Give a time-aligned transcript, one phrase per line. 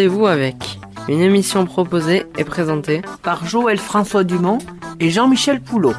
[0.00, 0.78] Rendez-vous avec
[1.10, 4.56] une émission proposée et présentée par Joël François Dumont
[4.98, 5.92] et Jean-Michel Poulot.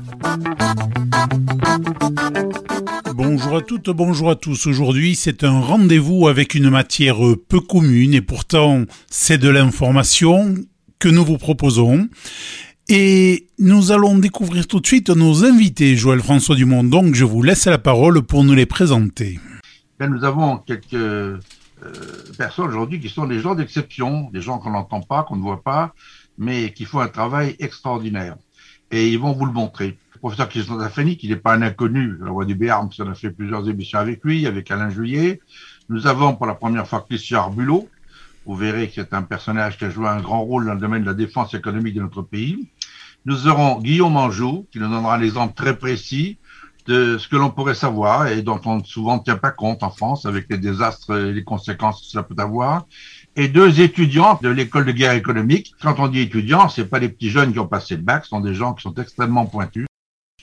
[3.14, 4.66] Bonjour à toutes, bonjour à tous.
[4.66, 7.18] Aujourd'hui, c'est un rendez-vous avec une matière
[7.48, 10.56] peu commune et pourtant c'est de l'information
[10.98, 12.10] que nous vous proposons.
[12.90, 16.84] Et nous allons découvrir tout de suite nos invités, Joël François Dumont.
[16.84, 19.40] Donc, je vous laisse la parole pour nous les présenter.
[20.00, 21.38] nous avons quelques
[22.38, 25.64] personnes aujourd'hui qui sont des gens d'exception, des gens qu'on n'entend pas, qu'on ne voit
[25.64, 25.94] pas,
[26.38, 28.36] mais qui font un travail extraordinaire.
[28.92, 29.98] Et ils vont vous le montrer.
[30.14, 33.10] Le professeur Christian Daphani, qui n'est pas un inconnu la voix du Béarn, parce qu'on
[33.10, 35.40] a fait plusieurs émissions avec lui, avec Alain Juillet.
[35.90, 37.88] Nous avons pour la première fois Christian Arbulot.
[38.46, 41.04] Vous verrez que c'est un personnage qui a joué un grand rôle dans le domaine
[41.04, 42.70] de la défense économique de notre pays.
[43.26, 46.38] Nous aurons Guillaume Anjou, qui nous donnera un exemple très précis
[46.88, 49.90] de ce que l'on pourrait savoir et dont on souvent ne tient pas compte en
[49.90, 52.86] France avec les désastres et les conséquences que cela peut avoir.
[53.36, 55.74] Et deux étudiants de l'école de guerre économique.
[55.82, 58.30] Quand on dit étudiants, c'est pas des petits jeunes qui ont passé le bac, ce
[58.30, 59.86] sont des gens qui sont extrêmement pointus.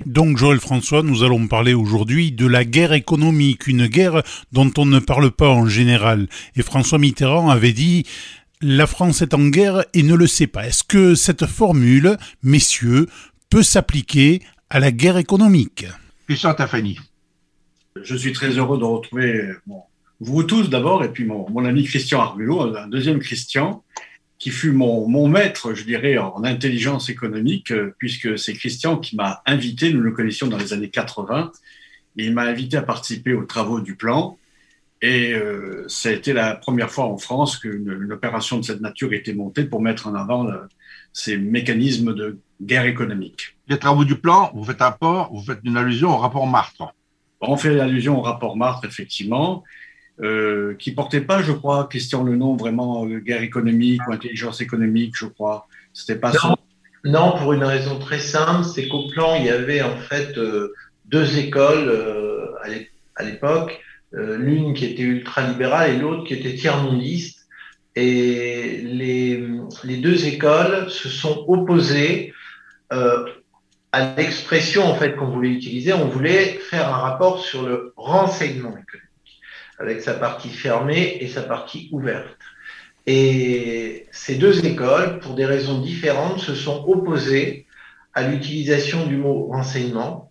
[0.07, 4.87] Donc Joël François, nous allons parler aujourd'hui de la guerre économique, une guerre dont on
[4.87, 6.29] ne parle pas en général.
[6.57, 8.05] Et François Mitterrand avait dit
[8.61, 10.67] la France est en guerre et ne le sait pas.
[10.67, 13.09] Est-ce que cette formule, messieurs,
[13.51, 15.87] peut s'appliquer à la guerre économique?
[16.29, 17.01] Christian Tafani.
[18.03, 19.51] Je suis très heureux de retrouver
[20.21, 23.83] vous tous d'abord et puis mon, ami Christian Arbulot, un deuxième Christian,
[24.39, 29.91] qui fut mon, maître, je dirais, en intelligence économique, puisque c'est Christian qui m'a invité,
[29.91, 31.51] nous le connaissions dans les années 80,
[32.19, 34.37] et il m'a invité à participer aux travaux du plan.
[35.01, 39.15] Et euh, ça a été la première fois en France qu'une opération de cette nature
[39.15, 40.47] était montée pour mettre en avant
[41.15, 43.58] ces mécanismes de guerre économique.
[43.69, 46.95] Les travaux du plan, vous faites un rapport, vous faites une allusion au rapport Martre.
[47.41, 49.63] On fait allusion au rapport Martre, effectivement,
[50.21, 54.61] euh, qui portait pas, je crois, question le nom vraiment euh, guerre économique ou intelligence
[54.61, 55.69] économique, je crois.
[55.93, 56.57] C'était pas non, ça.
[57.05, 60.73] Non, pour une raison très simple, c'est qu'au plan, il y avait en fait euh,
[61.05, 62.47] deux écoles euh,
[63.17, 63.81] à l'époque
[64.15, 67.47] euh, l'une qui était ultralibérale et l'autre qui était tiers-mondiste.
[67.95, 69.45] Et les,
[69.85, 72.33] les, deux écoles se sont opposées
[72.93, 73.27] euh,
[73.93, 75.93] à l'expression en fait qu'on voulait utiliser.
[75.93, 79.41] On voulait faire un rapport sur le renseignement économique,
[79.79, 82.37] avec sa partie fermée et sa partie ouverte.
[83.07, 87.67] Et ces deux écoles, pour des raisons différentes, se sont opposées
[88.13, 90.31] à l'utilisation du mot renseignement.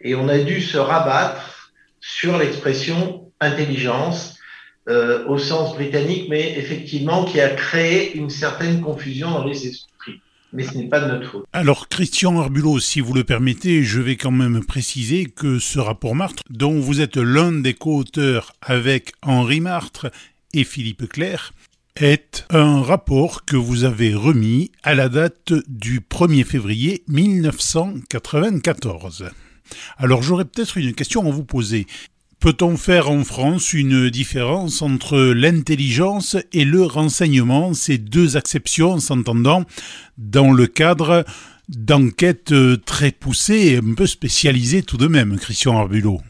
[0.00, 4.38] Et on a dû se rabattre sur l'expression intelligence
[4.88, 9.95] euh, au sens britannique, mais effectivement qui a créé une certaine confusion dans les esprits.
[10.56, 11.44] Mais ce n'est pas de notre faute.
[11.52, 16.14] Alors, Christian Arbulot, si vous le permettez, je vais quand même préciser que ce rapport
[16.14, 20.10] Martre, dont vous êtes l'un des co-auteurs avec Henri Martre
[20.54, 21.52] et Philippe Claire,
[21.96, 29.28] est un rapport que vous avez remis à la date du 1er février 1994.
[29.98, 31.86] Alors j'aurais peut-être une question à vous poser.
[32.40, 39.64] Peut-on faire en France une différence entre l'intelligence et le renseignement, ces deux acceptions s'entendant
[40.18, 41.24] dans le cadre
[41.68, 42.54] d'enquêtes
[42.84, 46.20] très poussées et un peu spécialisées tout de même, Christian Arbulot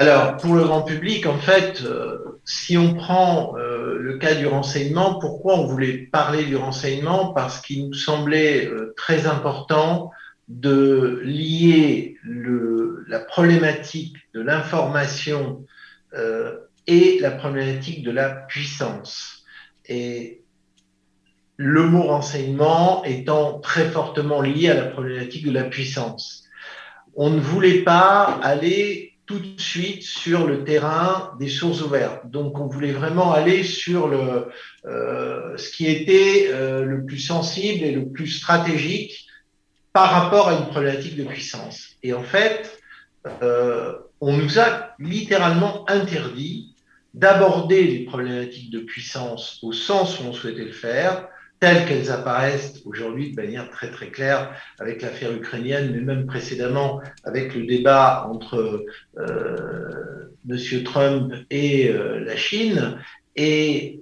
[0.00, 4.46] alors, pour le grand public, en fait, euh, si on prend euh, le cas du
[4.46, 7.32] renseignement, pourquoi on voulait parler du renseignement?
[7.32, 10.12] Parce qu'il nous semblait euh, très important
[10.48, 15.66] de lier le, la problématique de l'information
[16.14, 19.44] euh, et la problématique de la puissance.
[19.86, 20.42] Et
[21.56, 26.44] le mot renseignement étant très fortement lié à la problématique de la puissance.
[27.14, 32.30] On ne voulait pas aller tout de suite sur le terrain des sources ouvertes.
[32.30, 34.46] Donc, on voulait vraiment aller sur le,
[34.86, 39.27] euh, ce qui était euh, le plus sensible et le plus stratégique
[39.92, 41.96] par rapport à une problématique de puissance.
[42.02, 42.78] Et en fait,
[43.42, 46.74] euh, on nous a littéralement interdit
[47.14, 51.28] d'aborder les problématiques de puissance au sens où on souhaitait le faire,
[51.60, 57.00] telles qu'elles apparaissent aujourd'hui de manière très très claire avec l'affaire ukrainienne, mais même précédemment
[57.24, 58.84] avec le débat entre
[59.18, 60.84] euh, M.
[60.84, 62.98] Trump et euh, la Chine.
[63.34, 64.00] Et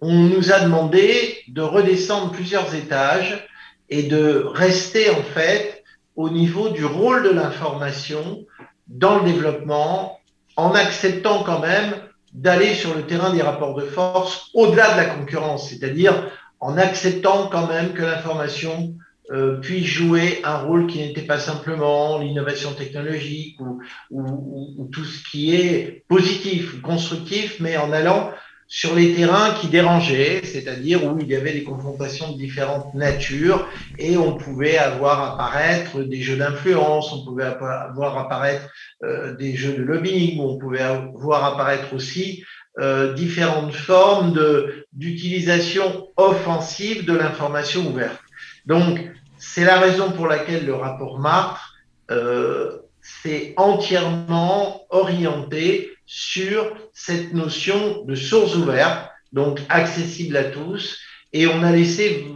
[0.00, 3.48] on nous a demandé de redescendre plusieurs étages
[3.90, 5.82] et de rester en fait
[6.16, 8.44] au niveau du rôle de l'information
[8.88, 10.18] dans le développement
[10.56, 11.94] en acceptant quand même
[12.32, 16.30] d'aller sur le terrain des rapports de force au-delà de la concurrence, c'est-à-dire
[16.60, 18.94] en acceptant quand même que l'information
[19.30, 23.80] euh, puisse jouer un rôle qui n'était pas simplement l'innovation technologique ou,
[24.10, 28.30] ou, ou, tout ce qui est positif, constructif, mais en allant
[28.68, 33.66] sur les terrains qui dérangeaient, c'est-à-dire où il y avait des confrontations de différentes natures
[33.98, 38.68] et on pouvait avoir apparaître des jeux d'influence, on pouvait avoir apparaître
[39.04, 40.84] euh, des jeux de lobbying, on pouvait
[41.14, 42.44] voir apparaître aussi
[42.78, 48.20] euh, différentes formes de d'utilisation offensive de l'information ouverte.
[48.66, 49.00] Donc,
[49.38, 51.74] c'est la raison pour laquelle le rapport Martre
[52.10, 52.78] euh,
[53.22, 60.98] s'est entièrement orienté sur cette notion de source ouverte, donc accessible à tous,
[61.32, 62.26] et on a laissé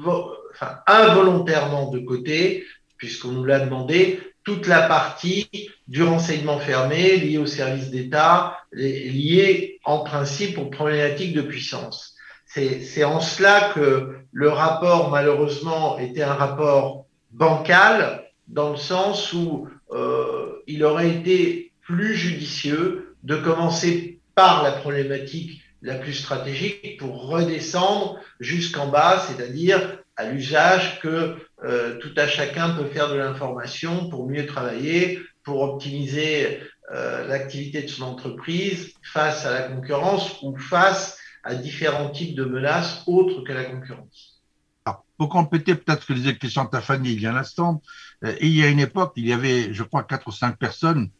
[0.52, 2.64] enfin, involontairement de côté,
[2.98, 5.48] puisqu'on nous l'a demandé, toute la partie
[5.86, 12.14] du renseignement fermé liée au service d'État, liée en principe aux problématiques de puissance.
[12.46, 19.68] C'est en cela que le rapport, malheureusement, était un rapport bancal, dans le sens où
[19.92, 27.26] euh, il aurait été plus judicieux de commencer par la problématique la plus stratégique pour
[27.26, 34.08] redescendre jusqu'en bas, c'est-à-dire à, l'usage que euh, tout à chacun peut faire de l'information
[34.08, 36.60] pour mieux travailler, pour optimiser
[36.92, 42.44] euh, l'activité de son entreprise face à la concurrence ou face à différents types de
[42.44, 44.42] menaces autres que la concurrence.
[44.84, 47.82] Alors, pour compléter peut-être ce que disait Christian Tafani il y a un instant,
[48.24, 51.10] euh, il y a une époque, il y avait, je crois, quatre ou cinq personnes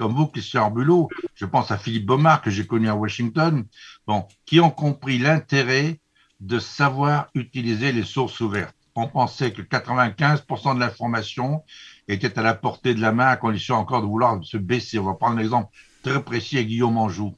[0.00, 3.66] comme vous, Christian Arbulot, je pense à Philippe Baumard que j'ai connu à Washington,
[4.06, 6.00] bon, qui ont compris l'intérêt
[6.40, 8.74] de savoir utiliser les sources ouvertes.
[8.94, 11.62] On pensait que 95% de l'information
[12.08, 14.98] était à la portée de la main à condition encore de vouloir se baisser.
[14.98, 15.68] On va prendre un exemple
[16.02, 17.36] très précis à Guillaume Anjou.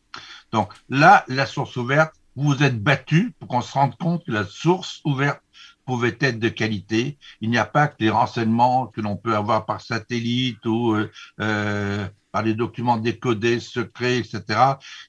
[0.53, 4.31] Donc là, la source ouverte, vous vous êtes battu pour qu'on se rende compte que
[4.31, 5.43] la source ouverte
[5.87, 7.19] pouvait être de qualité.
[7.41, 11.11] Il n'y a pas que les renseignements que l'on peut avoir par satellite ou euh,
[11.41, 14.43] euh par des documents décodés, secrets, etc.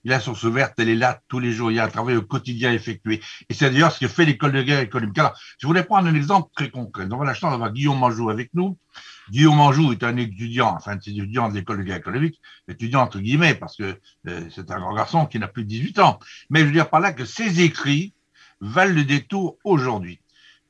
[0.03, 1.71] La source ouverte, elle est là tous les jours.
[1.71, 3.21] Il y a un travail au quotidien effectué.
[3.49, 5.17] Et c'est d'ailleurs ce que fait l'école de guerre économique.
[5.17, 7.07] Alors, je voulais prendre un exemple très concret.
[7.07, 8.77] Nous avons la chance d'avoir Guillaume Manjou avec nous.
[9.31, 13.19] Guillaume Manjou est un étudiant, enfin, un étudiant de l'école de guerre économique, étudiant entre
[13.19, 13.97] guillemets, parce que
[14.27, 16.19] euh, c'est un grand garçon qui n'a plus de 18 ans.
[16.49, 18.13] Mais je veux dire par là que ses écrits
[18.59, 20.19] valent le détour aujourd'hui.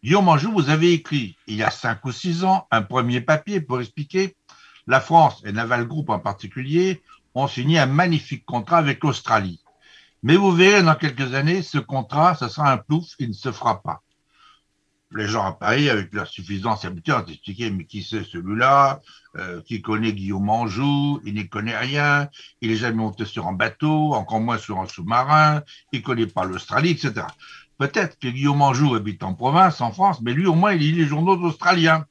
[0.03, 3.61] Guillaume Manjou, vous avez écrit, il y a cinq ou six ans, un premier papier
[3.61, 4.35] pour expliquer
[4.85, 7.01] la France et Naval Group en particulier
[7.35, 9.61] ont signé un magnifique contrat avec l'Australie.
[10.21, 13.53] Mais vous verrez dans quelques années, ce contrat, ce sera un plouf qui ne se
[13.53, 14.01] fera pas.
[15.15, 18.99] Les gens à Paris, avec leur suffisance habituelle, ont expliqué, mais qui c'est celui-là?
[19.37, 21.21] Euh, Qui connaît Guillaume Anjou?
[21.23, 22.29] Il n'y connaît rien.
[22.61, 25.61] Il n'est jamais monté sur un bateau, encore moins sur un sous-marin.
[25.91, 27.27] Il ne connaît pas l'Australie, etc.
[27.77, 30.91] Peut-être que Guillaume Anjou habite en province, en France, mais lui, au moins, il lit
[30.91, 32.05] les journaux australiens.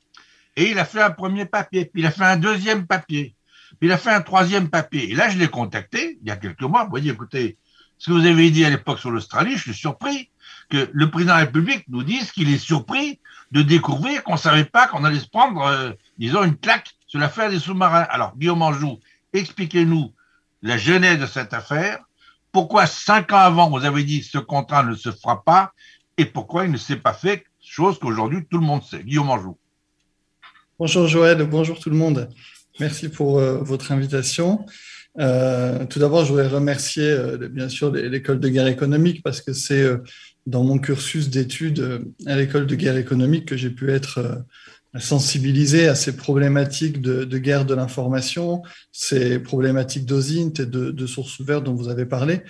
[0.57, 3.35] Et il a fait un premier papier, puis il a fait un deuxième papier,
[3.81, 5.11] puis il a fait un troisième papier.
[5.11, 7.57] Et là, je l'ai contacté il y a quelques mois pour dire, écoutez,
[7.97, 10.29] ce que vous avez dit à l'époque sur l'Australie, je suis surpris
[10.69, 13.19] que le président de la République nous dise qu'il est surpris
[13.53, 17.21] de découvrir qu'on ne savait pas qu'on allait se prendre, euh, disons, une claque sur
[17.21, 18.07] l'affaire des sous-marins.
[18.11, 18.99] Alors, Guillaume Anjou,
[19.33, 20.13] expliquez-nous
[20.63, 21.99] la genèse de cette affaire,
[22.53, 25.73] pourquoi cinq ans avant vous avez dit ce contrat ne se fera pas
[26.19, 29.03] et pourquoi il ne s'est pas fait, chose qu'aujourd'hui tout le monde sait.
[29.03, 29.57] Guillaume Anjou.
[30.79, 32.29] Bonjour Joël, bonjour tout le monde.
[32.81, 34.65] Merci pour euh, votre invitation.
[35.19, 39.53] Euh, tout d'abord, je voudrais remercier euh, bien sûr l'école de guerre économique parce que
[39.53, 39.85] c'est
[40.47, 44.45] dans mon cursus d'études à l'école de guerre économique que j'ai pu être
[44.99, 51.39] sensibilisé à ces problématiques de, guerre de l'information, ces problématiques d'OSINT et de, de sources
[51.41, 52.43] ouvertes dont vous avez parlé.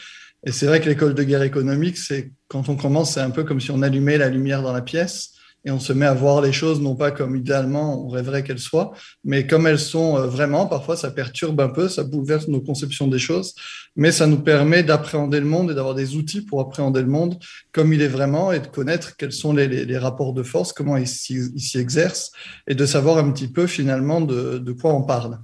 [0.45, 3.45] Et c'est vrai que l'école de guerre économique, c'est quand on commence, c'est un peu
[3.45, 5.32] comme si on allumait la lumière dans la pièce
[5.65, 8.59] et on se met à voir les choses non pas comme idéalement on rêverait qu'elles
[8.59, 8.93] soient,
[9.25, 10.67] mais comme elles sont euh, vraiment.
[10.67, 13.55] Parfois, ça perturbe un peu, ça bouleverse nos conceptions des choses,
[13.97, 17.39] mais ça nous permet d'appréhender le monde et d'avoir des outils pour appréhender le monde
[17.73, 21.07] comme il est vraiment et de connaître quels sont les, rapports de force, comment ils
[21.07, 22.33] s'y exercent
[22.67, 25.39] et de savoir un petit peu finalement de, de quoi on parle.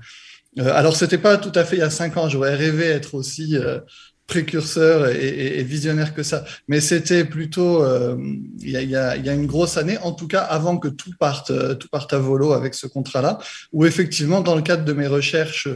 [0.58, 2.28] Euh, alors, c'était pas tout à fait il y a cinq ans.
[2.28, 3.80] J'aurais rêvé être aussi euh,
[4.28, 6.44] précurseur et, visionnaire que ça.
[6.68, 8.14] Mais c'était plutôt euh,
[8.60, 11.88] il, y a, une grosse année, en tout cas avant que tout parte, euh, tout
[11.88, 13.38] parte à volo avec ce contrat-là,
[13.72, 15.68] où effectivement, dans le cadre de mes recherches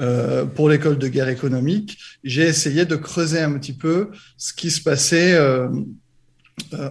[0.00, 4.70] euh, pour l'école de guerre économique, j'ai essayé de creuser un petit peu ce qui
[4.70, 5.68] se passait euh,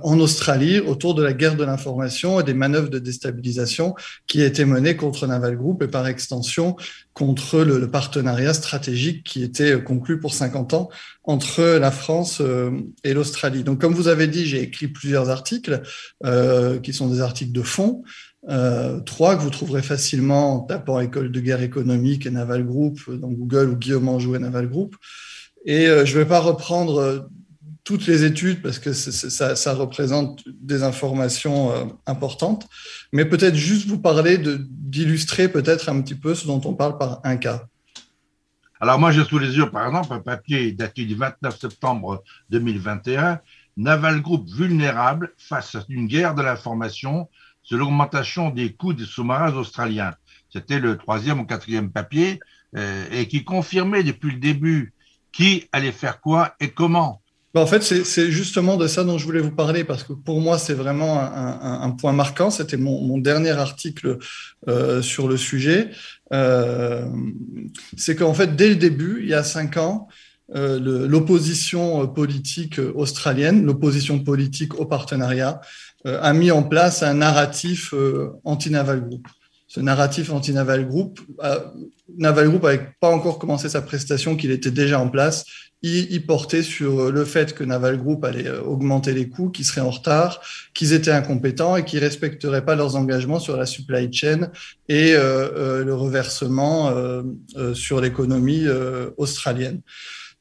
[0.03, 3.95] en Australie autour de la guerre de l'information et des manœuvres de déstabilisation
[4.27, 6.75] qui étaient menées contre Naval Group et par extension
[7.13, 10.89] contre le, partenariat stratégique qui était conclu pour 50 ans
[11.23, 12.71] entre la France euh,
[13.03, 13.63] et l'Australie.
[13.63, 15.81] Donc, comme vous avez dit, j'ai écrit plusieurs articles
[16.25, 18.03] euh, qui sont des articles de fond.
[19.05, 23.31] trois que vous trouverez facilement en tapant École de guerre économique et Naval Group dans
[23.31, 24.95] Google ou Guillaume Anjou et Naval Group.
[25.65, 27.29] Et je ne vais pas reprendre
[27.89, 32.67] toutes les études parce que ça, représente des informations euh, importantes,
[33.11, 37.19] mais peut-être juste vous parler d'illustrer peut-être un petit peu ce dont on parle par
[37.23, 37.65] un cas.
[38.79, 43.39] Alors moi j'ai sous les yeux par exemple un papier daté du 29 septembre 2021,
[43.77, 47.27] Naval Group vulnérable face à une guerre de l'information
[47.63, 50.13] sur l'augmentation des coûts des sous-marins australiens.
[50.53, 52.39] C'était le troisième ou quatrième papier
[52.75, 54.93] euh, et qui confirmait depuis le début
[55.31, 57.23] qui allait faire quoi et comment.
[57.55, 60.59] En fait, c'est justement de ça dont je voulais vous parler parce que pour moi,
[60.59, 62.51] c'est vraiment un, point marquant.
[62.51, 64.19] C'était mon, dernier article
[64.67, 65.89] euh, sur le sujet.
[66.31, 67.05] Euh,
[67.97, 70.07] c'est qu'en fait, dès le début, il y a cinq ans,
[70.53, 75.59] l'opposition politique australienne, l'opposition politique au partenariat,
[76.05, 77.93] a mis en place un narratif
[78.43, 79.27] anti-naval group
[79.69, 81.19] ce narratif anti-Naval Group.
[81.43, 81.59] Euh,
[82.17, 85.45] Naval Group n'avait pas encore commencé sa prestation, qu'il était déjà en place.
[85.81, 89.79] Il, portait sur le fait que Naval Group allait euh, augmenter les coûts, qu'ils seraient
[89.79, 90.41] en retard,
[90.73, 94.49] qu'ils étaient incompétents et qu'ils respecteraient pas leurs engagements sur la supply chain
[94.89, 96.91] et euh, le reversement
[97.73, 98.65] sur l'économie
[99.17, 99.81] australienne.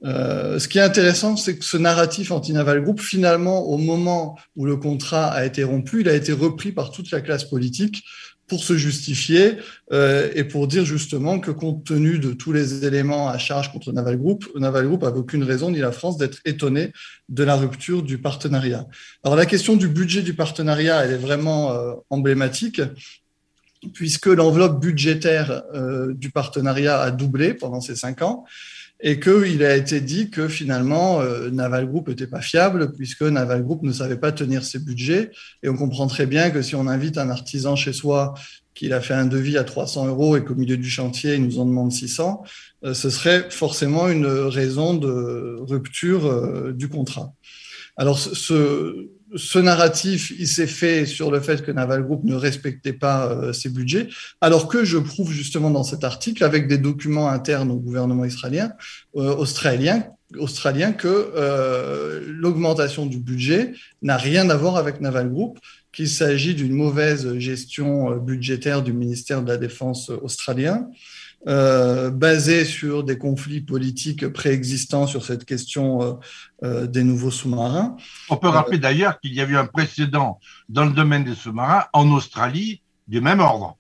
[0.03, 4.77] ce qui est intéressant, c'est que ce narratif anti-Naval Group, finalement, au moment où le
[4.77, 8.03] contrat a été rompu, il a été repris par toute la classe politique
[8.49, 9.59] pour se justifier
[9.93, 13.93] euh, et pour dire justement que compte tenu de tous les éléments à charge contre
[13.93, 16.93] Naval Group, Naval Group n'avait aucune raison, ni la France, d'être étonné
[17.29, 18.87] de la rupture du partenariat.
[19.23, 22.81] Alors la question du budget du partenariat, elle est vraiment euh, emblématique
[23.93, 28.45] puisque l'enveloppe budgétaire euh, du partenariat a doublé pendant ces cinq ans
[29.01, 33.63] et qu'il a été dit que finalement euh, Naval Group n'était pas fiable puisque Naval
[33.63, 35.31] Group ne savait pas tenir ses budgets.
[35.63, 38.35] Et on comprend très bien que si on invite un artisan chez soi
[38.75, 41.59] qu'il a fait un devis à 300 euros et qu'au milieu du chantier, il nous
[41.59, 42.43] en demande 600,
[42.85, 47.33] euh, ce serait forcément une raison de rupture euh, du contrat.
[47.97, 52.93] Alors, ce, ce narratif, il s'est fait sur le fait que Naval Group ne respectait
[52.93, 54.09] pas euh, ses budgets,
[54.41, 58.73] alors que je prouve justement dans cet article, avec des documents internes au gouvernement israélien,
[59.17, 60.07] euh, australien,
[60.39, 65.59] australien, que euh, l'augmentation du budget n'a rien à voir avec Naval Group,
[65.93, 70.89] qu'il s'agit d'une mauvaise gestion budgétaire du ministère de la Défense australien,
[71.47, 76.13] euh, basé sur des conflits politiques préexistants sur cette question euh,
[76.65, 77.97] euh, des nouveaux sous-marins.
[78.29, 81.85] On peut rappeler d'ailleurs qu'il y a eu un précédent dans le domaine des sous-marins
[81.93, 83.77] en Australie du même ordre.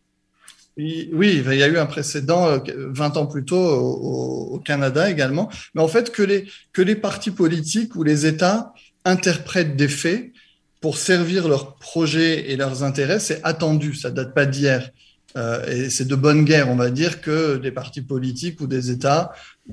[0.76, 5.50] Oui, il y a eu un précédent 20 ans plus tôt au, au, Canada également.
[5.74, 8.72] Mais en fait, que les, que les partis politiques ou les États
[9.04, 10.32] interprètent des faits
[10.80, 14.90] pour servir leurs projets et leurs intérêts, c'est attendu, ça date pas d'hier.
[15.36, 18.90] Euh, et c'est de bonne guerre, on va dire, que des partis politiques ou des
[18.90, 19.32] États,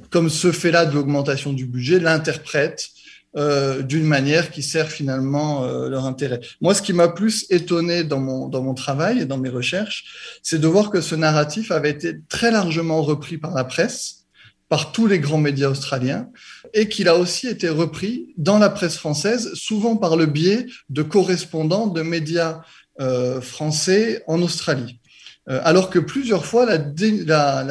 [0.10, 2.90] comme ce fait-là de l'augmentation du budget, l'interprètent
[3.38, 6.40] euh, d'une manière qui sert finalement euh, leur intérêt.
[6.62, 10.40] Moi, ce qui m'a plus étonné dans mon, dans mon travail et dans mes recherches,
[10.42, 14.26] c'est de voir que ce narratif avait été très largement repris par la presse,
[14.70, 16.30] par tous les grands médias australiens,
[16.74, 21.04] et qu'il a aussi été repris dans la presse française, souvent par le biais de
[21.04, 22.62] correspondants de médias
[23.02, 25.02] euh, français en Australie.
[25.48, 26.78] Euh, alors que plusieurs fois, la,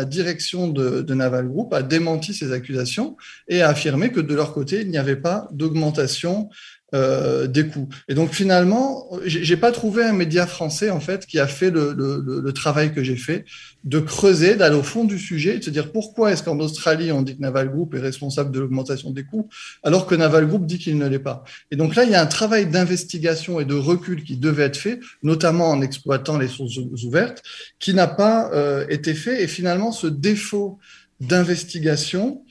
[0.04, 3.16] direction de, Naval Group a démenti ces accusations
[3.48, 6.48] et a affirmé que de leur côté, il n'y avait pas d'augmentation
[6.94, 7.88] euh, des coûts.
[8.08, 11.92] Et donc finalement, j'ai pas trouvé un média français en fait qui a fait le,
[11.92, 13.44] le, le travail que j'ai fait
[13.84, 17.22] de creuser, d'aller au fond du sujet, de se dire pourquoi est-ce qu'en Australie on
[17.22, 19.48] dit que Naval Group est responsable de l'augmentation des coûts,
[19.82, 21.44] alors que Naval Group dit qu'il ne l'est pas.
[21.70, 24.76] Et donc là, il y a un travail d'investigation et de recul qui devait être
[24.76, 27.42] fait, notamment en exploitant les sources ouvertes,
[27.78, 29.42] qui n'a pas euh, été fait.
[29.42, 30.78] Et finalement, ce défaut
[31.20, 32.43] d'investigation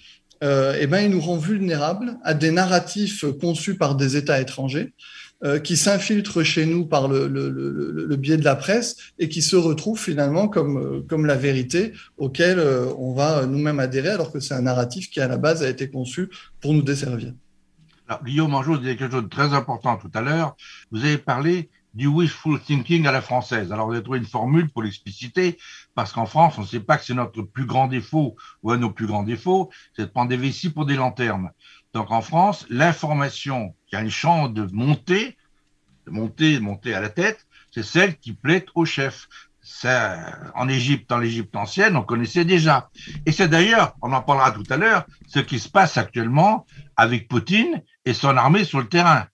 [0.44, 4.94] euh, eh ben, il nous rend vulnérables à des narratifs conçus par des États étrangers
[5.44, 7.28] euh, qui s'infiltrent chez nous par le,
[8.16, 12.60] biais de la presse et qui se retrouvent finalement comme, euh, comme la vérité auquel
[12.98, 15.90] on va nous-mêmes adhérer, alors que c'est un narratif qui, à la base, a été
[15.90, 16.30] conçu
[16.62, 17.34] pour nous desservir.
[18.08, 20.56] Alors, Guillaume Anjou, avez quelque chose de très important tout à l'heure.
[20.92, 23.72] Vous avez parlé du wishful thinking à la française.
[23.72, 25.58] Alors, vous avez trouvé une formule pour l'expliciter,
[25.96, 28.78] parce qu'en France, on ne sait pas que c'est notre plus grand défaut ou un
[28.78, 31.52] de nos plus grands défauts, c'est de prendre des vessies pour des lanternes.
[31.94, 35.38] Donc, en France, l'information qui a une chance de monter,
[36.06, 39.28] de monter, de monter à la tête, c'est celle qui plaît au chef.
[39.62, 42.90] Ça, en Égypte, en l'Égypte ancienne, on connaissait déjà.
[43.26, 46.66] Et c'est d'ailleurs, on en parlera tout à l'heure, ce qui se passe actuellement
[46.98, 49.28] avec Poutine et son armée sur le terrain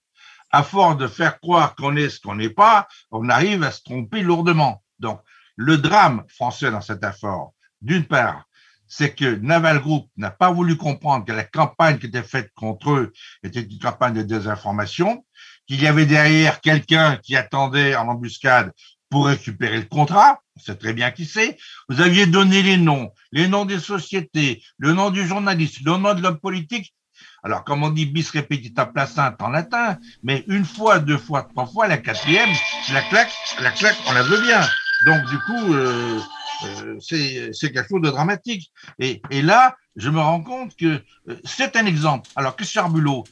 [0.52, 3.84] à force de faire croire qu'on est ce qu'on n'est pas, on arrive à se
[3.84, 4.84] tromper lourdement.
[5.00, 5.22] Donc,
[5.60, 8.46] le drame français dans cet effort, d'une part,
[8.88, 12.92] c'est que Naval Group n'a pas voulu comprendre que la campagne qui était faite contre
[12.92, 13.12] eux
[13.44, 15.26] était une campagne de désinformation,
[15.68, 18.72] qu'il y avait derrière quelqu'un qui attendait en embuscade
[19.10, 20.40] pour récupérer le contrat.
[20.56, 21.58] On sait très bien qui c'est.
[21.90, 26.14] Vous aviez donné les noms, les noms des sociétés, le nom du journaliste, le nom
[26.14, 26.96] de l'homme politique.
[27.44, 31.66] Alors, comme on dit bis repetita placenta en latin, mais une fois, deux fois, trois
[31.66, 32.50] fois, la quatrième,
[32.94, 34.62] la claque, la claque, on la veut bien.
[35.06, 36.20] Donc, du coup, euh,
[36.66, 38.72] euh, c'est quelque chose de dramatique.
[39.00, 42.30] Et, et, là, je me rends compte que euh, c'est un exemple.
[42.36, 43.24] Alors, Christian Arbulot,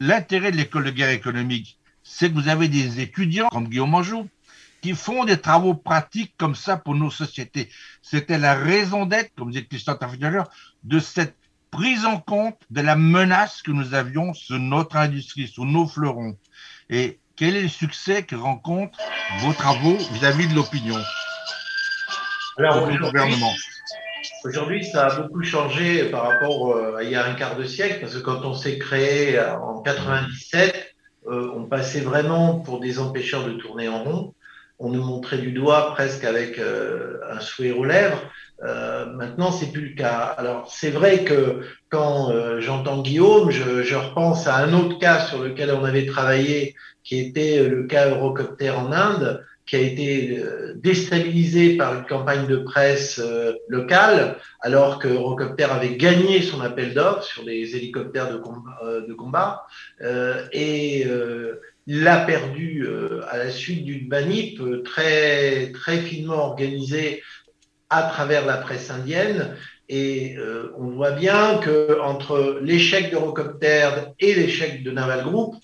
[0.00, 4.28] l'intérêt de l'école de guerre économique, c'est que vous avez des étudiants comme Guillaume Manjou
[4.82, 7.70] qui font des travaux pratiques comme ça pour nos sociétés.
[8.02, 10.50] C'était la raison d'être, comme disait Christian l'heure,
[10.82, 11.36] de cette
[11.70, 16.36] prise en compte de la menace que nous avions sur notre industrie, sur nos fleurons.
[16.90, 18.98] Et quel est le succès que rencontrent
[19.40, 20.96] vos travaux vis-à-vis de l'opinion
[22.58, 23.52] Alors, gouvernement
[24.44, 27.64] Aujourd'hui, ça a beaucoup changé par rapport euh, à il y a un quart de
[27.64, 30.94] siècle, parce que quand on s'est créé en 97,
[31.26, 34.34] euh, on passait vraiment pour des empêcheurs de tourner en rond
[34.78, 38.20] on nous montrait du doigt presque avec euh, un souhait aux lèvres.
[38.62, 40.34] Euh, maintenant, c'est plus le cas.
[40.38, 45.42] Alors, c'est vrai que quand euh, j'entends Guillaume, je, repense à un autre cas sur
[45.42, 50.42] lequel on avait travaillé, qui était le cas Eurocopter en Inde, qui a été
[50.76, 53.20] déstabilisé par une campagne de presse
[53.68, 58.78] locale, alors que Eurocopter avait gagné son appel d'offres sur des hélicoptères de combat.
[59.06, 59.66] de combat
[60.52, 61.06] et
[61.86, 67.22] l'a perdu euh, à la suite d'une manip euh, très, très finement organisée
[67.94, 69.56] à travers la presse indienne.
[69.88, 75.54] Et euh, on voit bien que entre l'échec d'Eurocopter et l'échec de Naval Group,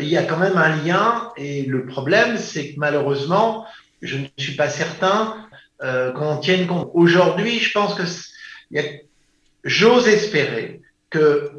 [0.00, 1.30] il y a quand même un lien.
[1.36, 3.64] Et le problème, c'est que malheureusement,
[4.00, 5.36] je ne suis pas certain
[5.78, 6.90] qu'on tienne compte.
[6.94, 8.02] Aujourd'hui, je pense que
[9.62, 11.52] j'ose espérer que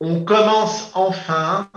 [0.00, 1.68] on commence enfin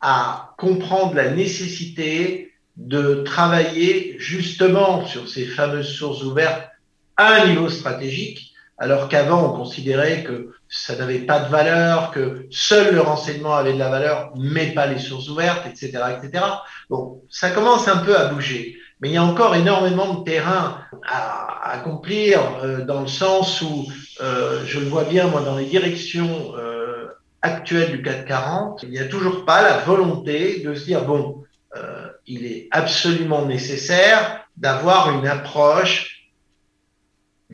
[0.00, 6.70] à comprendre la nécessité de travailler justement sur ces fameuses sources ouvertes
[7.16, 12.46] à un niveau stratégique, alors qu'avant on considérait que ça n'avait pas de valeur, que
[12.50, 16.44] seul le renseignement avait de la valeur, mais pas les sources ouvertes, etc., etc.
[16.88, 20.78] Bon, ça commence un peu à bouger, mais il y a encore énormément de terrain
[21.06, 23.86] à, accomplir euh, dans le sens où
[24.20, 27.08] euh, je le vois bien moi dans les directions euh,
[27.42, 31.44] actuel du 440, il n'y a toujours pas la volonté de se dire, bon,
[31.76, 36.28] euh, il est absolument nécessaire d'avoir une approche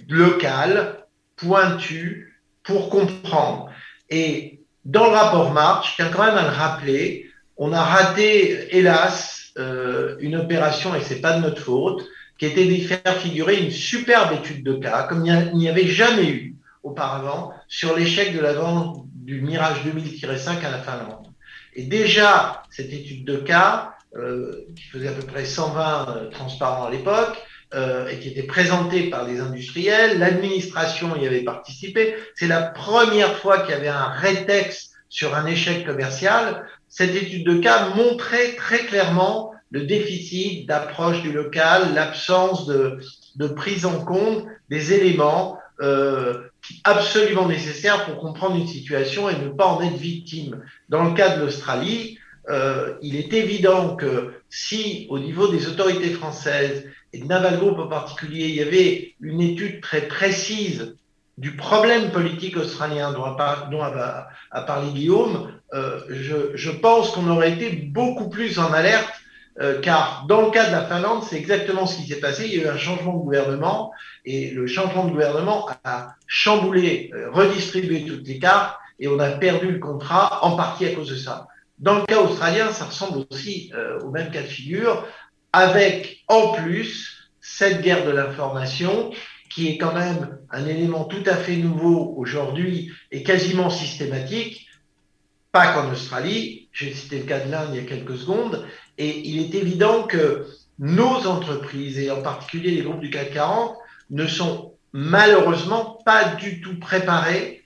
[0.08, 1.04] locale,
[1.36, 3.70] pointue, pour comprendre.
[4.10, 8.76] Et dans le rapport March, je tiens quand même à le rappeler, on a raté,
[8.76, 12.04] hélas, euh, une opération, et c'est pas de notre faute,
[12.38, 16.28] qui était de faire figurer une superbe étude de cas, comme il n'y avait jamais
[16.28, 21.26] eu auparavant, sur l'échec de la vente du Mirage 2000-5 à la Finlande.
[21.74, 23.94] Et déjà, cette étude de cas,
[24.74, 27.36] qui faisait à peu près 120 euh, transparents à l'époque,
[27.74, 32.14] euh, et qui était présentée par les industriels, l'administration y avait participé.
[32.34, 36.66] C'est la première fois qu'il y avait un rétexte sur un échec commercial.
[36.88, 43.00] Cette étude de cas montrait très clairement le déficit d'approche du local, l'absence de,
[43.36, 46.48] de, prise en compte des éléments euh,
[46.84, 50.62] absolument nécessaire pour comprendre une situation et ne pas en être victime.
[50.88, 52.18] Dans le cas de l'Australie,
[52.50, 57.78] euh, il est évident que si au niveau des autorités françaises et de Naval Group
[57.78, 60.96] en particulier, il y avait une étude très précise
[61.36, 67.70] du problème politique australien dont a, parlé Guillaume, euh, je, je, pense qu'on aurait été
[67.70, 69.12] beaucoup plus en alerte
[69.60, 72.46] euh, car dans le cas de la Finlande, c'est exactement ce qui s'est passé.
[72.46, 73.92] Il y a eu un changement de gouvernement
[74.24, 79.70] et le changement de gouvernement a chamboulé, redistribué toutes les cartes et on a perdu
[79.70, 81.46] le contrat en partie à cause de ça.
[81.78, 85.06] Dans le cas australien, ça ressemble aussi euh, au même cas de figure,
[85.52, 89.10] avec en plus cette guerre de l'information
[89.50, 94.68] qui est quand même un élément tout à fait nouveau aujourd'hui et quasiment systématique,
[95.52, 98.66] pas qu'en Australie, j'ai cité le cas de l'Inde il y a quelques secondes,
[98.98, 100.46] et il est évident que
[100.78, 103.76] nos entreprises, et en particulier les groupes du CAC 40,
[104.10, 107.64] ne sont malheureusement pas du tout préparés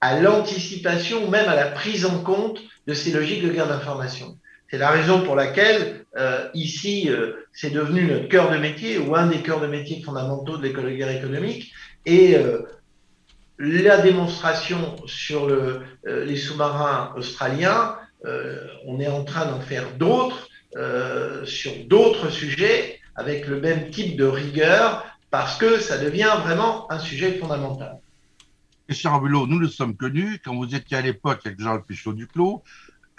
[0.00, 4.38] à l'anticipation ou même à la prise en compte de ces logiques de guerre d'information.
[4.70, 9.14] C'est la raison pour laquelle euh, ici, euh, c'est devenu notre cœur de métier ou
[9.14, 11.72] un des cœurs de métier fondamentaux de l'école de économique.
[12.06, 12.62] Et euh,
[13.58, 17.96] la démonstration sur euh, les sous-marins australiens,
[18.86, 20.48] on est en train d'en faire d'autres
[21.44, 27.00] sur d'autres sujets avec le même type de rigueur parce que ça devient vraiment un
[27.00, 27.98] sujet fondamental.
[28.92, 32.62] Christian Bulot, nous nous sommes connus quand vous étiez à l'époque avec Jean Pichot Duclos,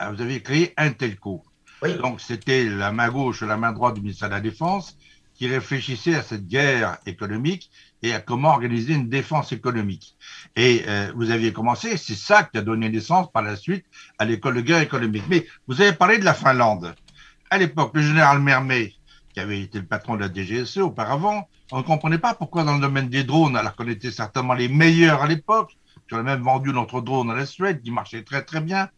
[0.02, 1.44] euh, vous avez créé Intelco.
[1.82, 1.96] Oui.
[1.96, 4.96] Donc c'était la main gauche et la main droite du ministère de la Défense
[5.34, 7.72] qui réfléchissait à cette guerre économique
[8.04, 10.16] et à comment organiser une défense économique.
[10.56, 13.84] Et euh, vous aviez commencé, c'est ça qui a donné naissance par la suite
[14.20, 15.24] à l'école de guerre économique.
[15.28, 16.94] Mais vous avez parlé de la Finlande.
[17.50, 18.94] À l'époque, le général Mermet,
[19.34, 22.76] qui avait été le patron de la DGSE auparavant, on ne comprenait pas pourquoi dans
[22.76, 25.78] le domaine des drones, alors qu'on était certainement les meilleurs à l'époque,
[26.12, 28.90] on même vendu notre drone à la Suède, qui marchait très très bien,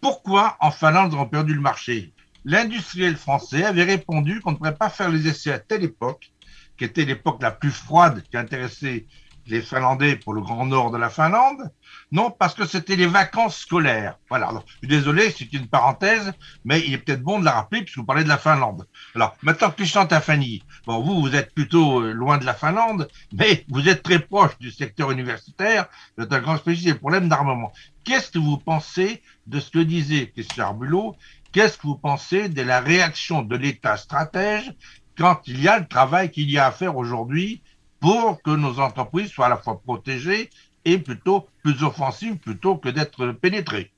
[0.00, 2.12] pourquoi en Finlande ils ont perdu le marché?
[2.46, 6.32] L'industriel français avait répondu qu'on ne pourrait pas faire les essais à telle époque,
[6.76, 9.06] qui était l'époque la plus froide qui intéressait
[9.46, 11.70] les Finlandais pour le grand nord de la Finlande,
[12.12, 14.18] non, parce que c'était les vacances scolaires.
[14.28, 14.48] Voilà.
[14.48, 16.32] Alors, désolé, c'est une parenthèse,
[16.64, 18.86] mais il est peut-être bon de la rappeler puisque vous parlez de la Finlande.
[19.14, 23.64] Alors, maintenant, Christian Tafani, bon, vous, vous êtes plutôt euh, loin de la Finlande, mais
[23.68, 27.72] vous êtes très proche du secteur universitaire, vous un grand spécialiste des problèmes d'armement.
[28.04, 31.16] Qu'est-ce que vous pensez de ce que disait Christian Arbulot?
[31.52, 34.72] Qu'est-ce que vous pensez de la réaction de l'État stratège
[35.16, 37.62] quand il y a le travail qu'il y a à faire aujourd'hui
[38.04, 40.50] pour que nos entreprises soient à la fois protégées
[40.84, 43.92] et plutôt plus offensives plutôt que d'être pénétrées.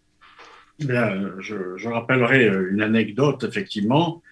[0.78, 4.22] Bien, je, rappellerai euh, une anecdote, effectivement,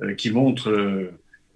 [0.00, 1.10] euh, qui montre euh,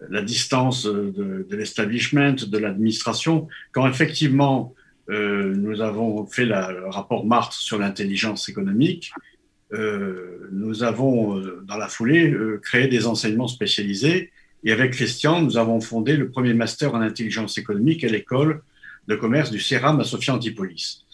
[0.09, 3.47] la distance de, l'establishment, de l'administration.
[3.71, 4.75] Quand effectivement,
[5.09, 9.13] nous avons fait le rapport Marthe sur l'intelligence économique,
[9.73, 14.31] nous avons, dans la foulée, créé des enseignements spécialisés
[14.65, 18.63] et avec Christian, nous avons fondé le premier master en intelligence économique à l'école
[19.09, 21.05] de commerce du CERAM à Sophia Antipolis.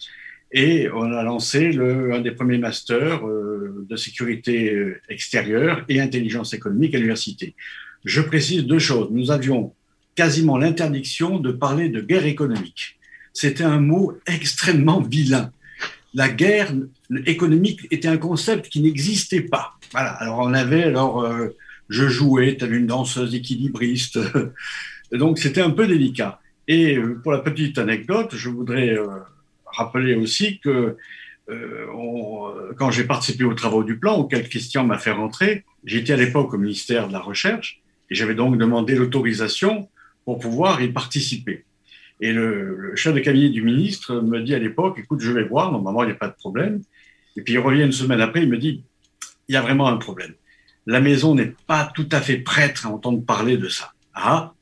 [0.51, 5.99] Et on a lancé le, un des premiers masters euh, de sécurité euh, extérieure et
[5.99, 7.55] intelligence économique à l'université.
[8.05, 9.09] Je précise deux choses.
[9.11, 9.73] Nous avions
[10.15, 12.97] quasiment l'interdiction de parler de guerre économique.
[13.33, 15.51] C'était un mot extrêmement vilain.
[16.13, 16.73] La guerre
[17.25, 19.73] économique était un concept qui n'existait pas.
[19.91, 20.11] Voilà.
[20.11, 21.49] Alors on avait alors euh,
[21.89, 24.19] je jouais telle une danseuse équilibriste.
[25.11, 26.39] Donc c'était un peu délicat.
[26.67, 29.07] Et euh, pour la petite anecdote, je voudrais euh,
[29.65, 30.97] rappeler aussi que
[31.49, 36.17] euh, quand j'ai participé aux travaux du plan auquel Christian m'a fait rentrer, j'étais à
[36.17, 39.87] l'époque au ministère de la Recherche et j'avais donc demandé l'autorisation
[40.25, 41.63] pour pouvoir y participer.
[42.19, 45.43] Et le, le, chef de cabinet du ministre me dit à l'époque, écoute, je vais
[45.43, 46.81] voir, normalement il n'y a pas de problème.
[47.37, 48.83] Et puis il revient une semaine après, il me dit,
[49.47, 50.33] il y a vraiment un problème
[50.87, 53.91] la maison n'est pas tout à fait prête à entendre parler de ça.
[54.15, 54.53] Ah,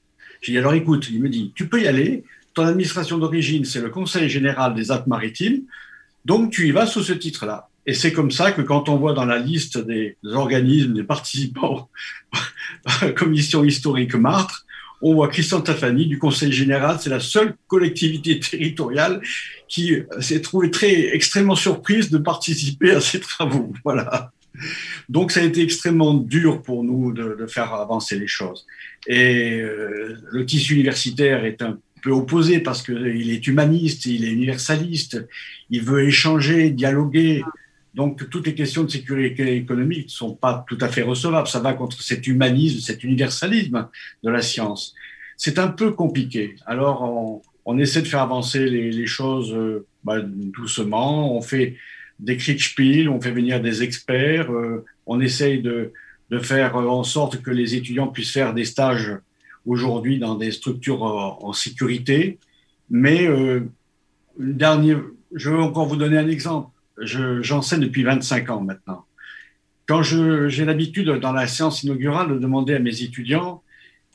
[0.41, 3.81] j'ai dit alors écoute, il me dit, tu peux y aller, ton administration d'origine, c'est
[3.81, 5.61] le Conseil général des Alpes-Maritimes,
[6.25, 7.69] donc tu y vas sous ce titre-là.
[7.85, 11.89] Et c'est comme ça que quand on voit dans la liste des organismes, des participants
[13.15, 14.65] commission historique Martre,
[15.01, 19.21] on voit Christian Tafani du Conseil général, c'est la seule collectivité territoriale
[19.67, 23.71] qui s'est trouvée très extrêmement surprise de participer à ces travaux.
[23.83, 24.31] Voilà.
[25.09, 28.65] Donc ça a été extrêmement dur pour nous de, faire avancer les choses.
[29.07, 34.31] Et euh, le tissu universitaire est un peu opposé parce qu'il est humaniste, il est
[34.31, 35.27] universaliste,
[35.69, 37.43] il veut échanger, dialoguer.
[37.93, 41.47] Donc toutes les questions de sécurité économique ne sont pas tout à fait recevables.
[41.47, 43.87] Ça va contre cet humanisme, cet universalisme
[44.23, 44.93] de la science.
[45.37, 46.55] C'est un peu compliqué.
[46.65, 51.35] Alors on, essaie de faire avancer les, les choses euh, bah, doucement.
[51.35, 51.75] On fait
[52.19, 55.91] des Kriegspiel, on fait venir des experts, euh, on essaye de,
[56.41, 59.15] faire en sorte que les étudiants puissent faire des stages
[59.65, 62.39] aujourd'hui dans des structures en, en sécurité.
[62.89, 63.61] Mais euh,
[64.37, 64.97] dernier,
[65.33, 66.71] je veux encore vous donner un exemple.
[66.97, 69.05] J'enseigne depuis 25 ans maintenant.
[69.87, 73.61] Quand j'ai l'habitude dans la séance inaugurale de demander à mes étudiants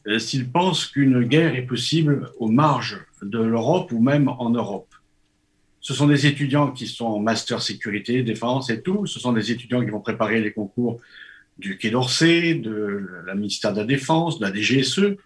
[0.07, 4.90] euh, s'ils pensent qu'une guerre est possible aux marges de l'Europe ou même en Europe.
[5.81, 9.07] Ce sont des étudiants qui sont en master sécurité, défense et tout.
[9.07, 11.01] Ce sont des étudiants qui vont préparer les concours
[11.59, 15.17] du Quai d'Orsay, de la ministère de la Défense, de la DGSE.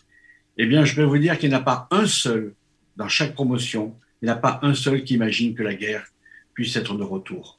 [0.59, 2.55] Eh bien, je vais vous dire qu'il n'y en a pas un seul
[2.97, 6.07] dans chaque promotion, il n'y en a pas un seul qui imagine que la guerre
[6.55, 7.59] puisse être de retour.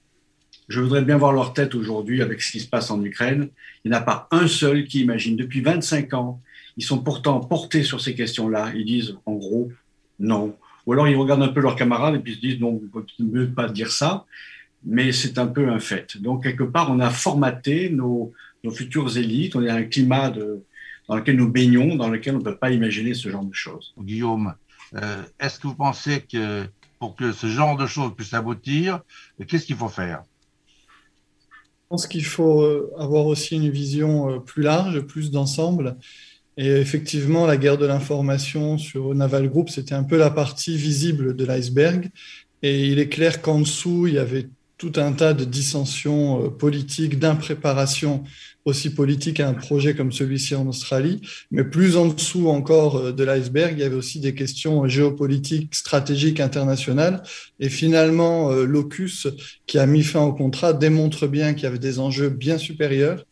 [0.68, 3.50] Je voudrais bien voir leur tête aujourd'hui avec ce qui se passe en Ukraine.
[3.84, 5.36] Il n'y en a pas un seul qui imagine.
[5.36, 6.42] Depuis 25 ans,
[6.78, 8.72] ils sont pourtant portés sur ces questions-là.
[8.76, 9.72] Ils disent, en gros,
[10.20, 12.82] non, ou alors ils regardent un peu leurs camarades et puis se disent non,
[13.20, 14.26] il ne veut pas dire ça,
[14.84, 16.18] mais c'est un peu un fait.
[16.18, 20.64] Donc quelque part, on a formaté nos, nos futures élites, on a un climat de,
[21.08, 23.94] dans lequel nous baignons, dans lequel on ne peut pas imaginer ce genre de choses.
[24.00, 24.54] Guillaume,
[24.96, 26.66] euh, est-ce que vous pensez que
[27.00, 29.02] pour que ce genre de choses puisse aboutir,
[29.48, 30.24] qu'est-ce qu'il faut faire?
[31.86, 32.64] Je pense qu'il faut
[32.98, 35.98] avoir aussi une vision plus large, plus d'ensemble.
[36.58, 41.36] Et effectivement, la guerre de l'information sur Naval Group, c'était un peu la partie visible
[41.36, 42.10] de l'iceberg.
[42.64, 46.50] Et il est clair qu'en dessous, il y avait tout un tas de dissensions euh,
[46.50, 48.24] politiques, d'impréparation
[48.66, 51.22] aussi politique à un projet comme celui-ci en Australie.
[51.52, 55.76] Mais plus en dessous encore euh, de l'iceberg, il y avait aussi des questions géopolitiques,
[55.76, 57.24] stratégiques, internationales.
[57.60, 59.28] Et finalement, euh, Locus,
[59.66, 63.26] qui a mis fin au contrat, démontre bien qu'il y avait des enjeux bien supérieurs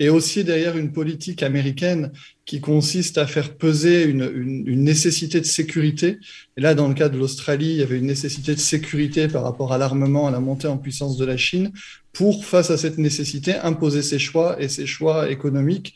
[0.00, 2.10] et aussi derrière une politique américaine
[2.50, 6.18] qui consiste à faire peser une, nécessité de sécurité.
[6.56, 9.44] Et là, dans le cas de l'Australie, il y avait une nécessité de sécurité par
[9.44, 11.70] rapport à l'armement, à la montée en puissance de la Chine,
[12.12, 15.94] pour, face à cette nécessité, imposer ses choix et ses choix économiques.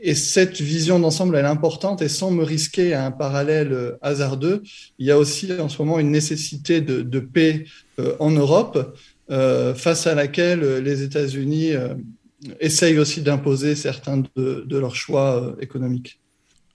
[0.00, 4.62] Et cette vision d'ensemble, elle est importante et sans me risquer à un parallèle hasardeux,
[4.98, 7.66] il y a aussi en ce moment une nécessité de, paix
[7.98, 8.96] euh, en Europe
[9.30, 11.92] euh, face à laquelle les États-Unis euh,
[12.60, 16.20] essayent aussi d'imposer certains de, leurs choix euh, économiques.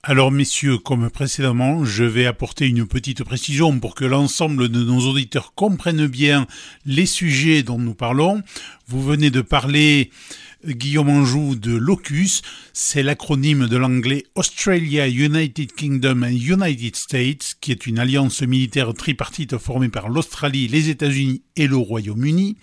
[0.06, 5.00] Alors messieurs, comme précédemment, je vais apporter une petite précision pour que l'ensemble de nos
[5.08, 6.46] auditeurs comprennent bien
[6.84, 8.42] les sujets dont nous parlons.
[8.86, 10.10] Vous venez de parler,
[10.66, 12.42] Guillaume Anjou, de LOCUS,
[12.74, 18.92] c'est l'acronyme de l'anglais Australia, United Kingdom and United States, qui est une alliance militaire
[18.92, 22.56] tripartite formée par l'Australie, les États-Unis et le Royaume-Uni.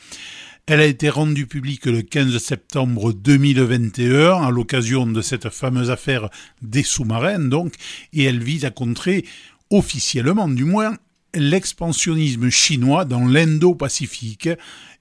[0.68, 6.30] Elle a été rendue publique le 15 septembre 2021 à l'occasion de cette fameuse affaire
[6.62, 7.74] des sous-marins donc,
[8.14, 9.26] et elle vise à contrer
[9.72, 10.96] officiellement du moins
[11.34, 14.50] l'expansionnisme chinois dans l'Indo-Pacifique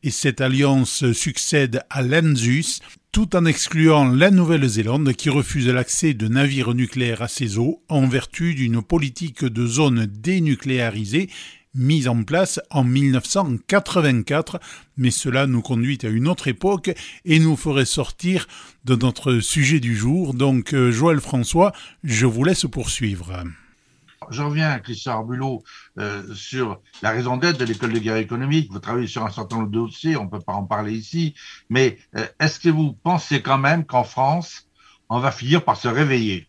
[0.02, 2.80] et cette alliance succède à l'ANZUS
[3.12, 8.06] tout en excluant la Nouvelle-Zélande qui refuse l'accès de navires nucléaires à ses eaux en
[8.06, 11.28] vertu d'une politique de zone dénucléarisée
[11.74, 14.60] mise en place en 1984,
[14.96, 16.90] mais cela nous conduit à une autre époque
[17.24, 18.46] et nous ferait sortir
[18.84, 20.34] de notre sujet du jour.
[20.34, 23.44] Donc euh, Joël François, je vous laisse poursuivre.
[24.30, 25.62] Je reviens, Christian Arbulot,
[25.98, 28.70] euh, sur la raison d'être de l'école de guerre économique.
[28.70, 31.34] Vous travaillez sur un certain nombre de dossiers, on ne peut pas en parler ici,
[31.68, 34.68] mais euh, est-ce que vous pensez quand même qu'en France,
[35.08, 36.46] on va finir par se réveiller?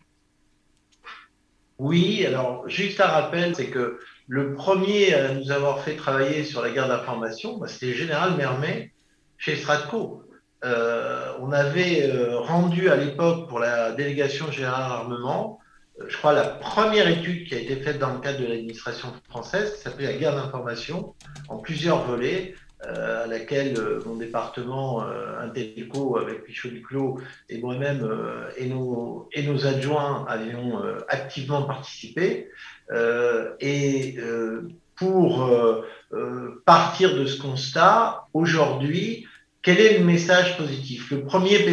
[1.79, 3.99] Oui, alors juste un rappel, c'est que
[4.31, 8.93] le premier à nous avoir fait travailler sur la guerre d'information, bah, c'était Général Mermet
[9.37, 10.23] chez Stratco.
[10.63, 15.59] Euh, on avait euh, rendu à l'époque pour la délégation générale armement,
[15.99, 19.09] euh, je crois, la première étude qui a été faite dans le cadre de l'administration
[19.27, 21.13] française, qui s'appelait la guerre d'information,
[21.49, 23.75] en plusieurs volets, à laquelle
[24.07, 25.05] mon département
[25.39, 28.09] Intelco avec Pichot Duclos et moi-même
[28.57, 32.49] et nos adjoints avions activement participé.
[32.91, 39.27] Euh, et euh, pour euh, partir de ce constat, aujourd'hui,
[39.61, 41.11] quel est le message positif?
[41.11, 41.65] Le premier,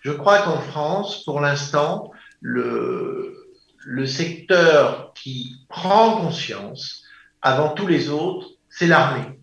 [0.00, 3.36] je crois qu'en France, pour l'instant, le,
[3.84, 7.02] le secteur qui prend conscience
[7.42, 9.38] avant tous les autres, c'est l'armée.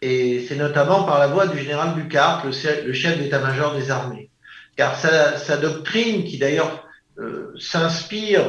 [0.00, 4.30] Et c'est notamment par la voix du général Bucart, le, chef d'état-major des armées.
[4.76, 6.86] Car sa, sa doctrine, qui d'ailleurs
[7.58, 8.42] s'inspire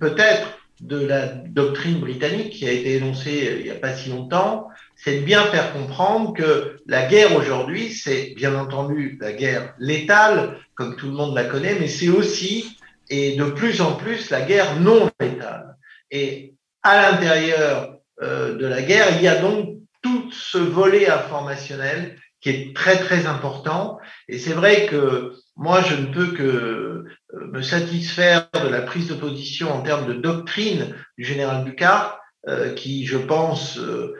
[0.00, 4.68] peut-être de la doctrine britannique qui a été énoncée il n'y a pas si longtemps,
[4.96, 10.58] c'est de bien faire comprendre que la guerre aujourd'hui, c'est bien entendu la guerre létale,
[10.74, 12.76] comme tout le monde la connaît, mais c'est aussi,
[13.08, 15.76] et de plus en plus, la guerre non létale.
[16.10, 22.16] Et à l'intérieur euh, de la guerre, il y a donc tout ce volet informationnel
[22.40, 23.98] qui est très très important.
[24.28, 27.04] Et c'est vrai que moi, je ne peux que euh,
[27.52, 32.72] me satisfaire de la prise de position en termes de doctrine du général Ducard, euh,
[32.74, 34.14] qui, je pense, euh,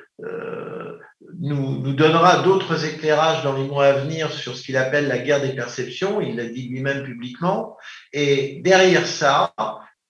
[1.41, 5.19] nous, nous, donnera d'autres éclairages dans les mois à venir sur ce qu'il appelle la
[5.19, 6.21] guerre des perceptions.
[6.21, 7.77] Il l'a dit lui-même publiquement.
[8.13, 9.55] Et derrière ça,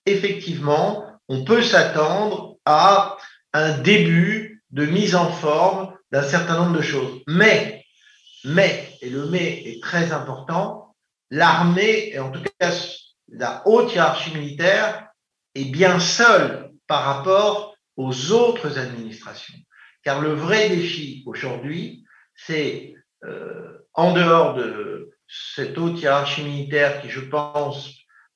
[0.07, 3.19] effectivement, on peut s'attendre à
[3.53, 7.21] un début de mise en forme d'un certain nombre de choses.
[7.27, 7.85] Mais,
[8.45, 10.88] mais, et le mais est très important,
[11.31, 12.73] l'armée, et en tout cas
[13.31, 15.09] la haute hiérarchie militaire,
[15.55, 19.59] est bien seule par rapport aux autres administrations.
[20.03, 27.11] Car le vrai défi aujourd'hui, c'est euh, en dehors de cette haute hiérarchie militaire qui,
[27.11, 27.93] je pense,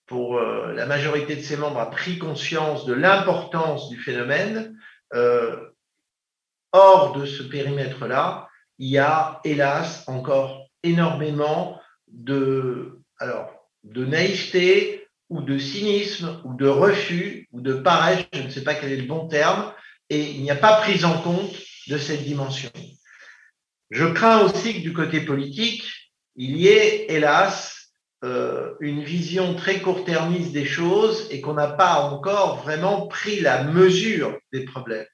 [0.07, 4.77] pour euh, la majorité de ses membres, a pris conscience de l'importance du phénomène,
[5.15, 5.71] euh,
[6.73, 11.81] hors de ce périmètre-là, il y a, hélas, encore énormément
[12.13, 13.51] de, alors,
[13.85, 18.75] de naïveté ou de cynisme ou de refus ou de paresse, je ne sais pas
[18.75, 19.73] quel est le bon terme,
[20.11, 21.55] et il n'y a pas prise en compte
[21.89, 22.71] de cette dimension.
[23.91, 25.85] Je crains aussi que du côté politique,
[26.37, 27.93] il y ait, hélas,
[28.25, 33.65] euh, une vision très court-termiste des choses et qu'on n'a pas encore vraiment pris la
[33.65, 35.07] mesure des problèmes.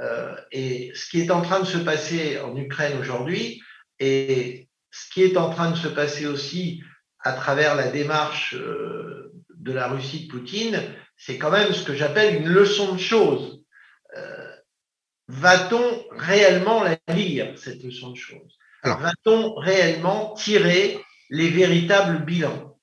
[0.00, 3.62] Euh, et ce qui est en train de se passer en Ukraine aujourd'hui
[3.98, 4.65] et
[4.98, 6.82] ce qui est en train de se passer aussi
[7.20, 10.80] à travers la démarche euh, de la Russie de Poutine,
[11.16, 13.62] c'est quand même ce que j'appelle une leçon de choses.
[15.28, 18.58] Va-t-on réellement la lire, cette leçon de choses?
[18.84, 22.76] Va-t-on réellement tirer les véritables bilans?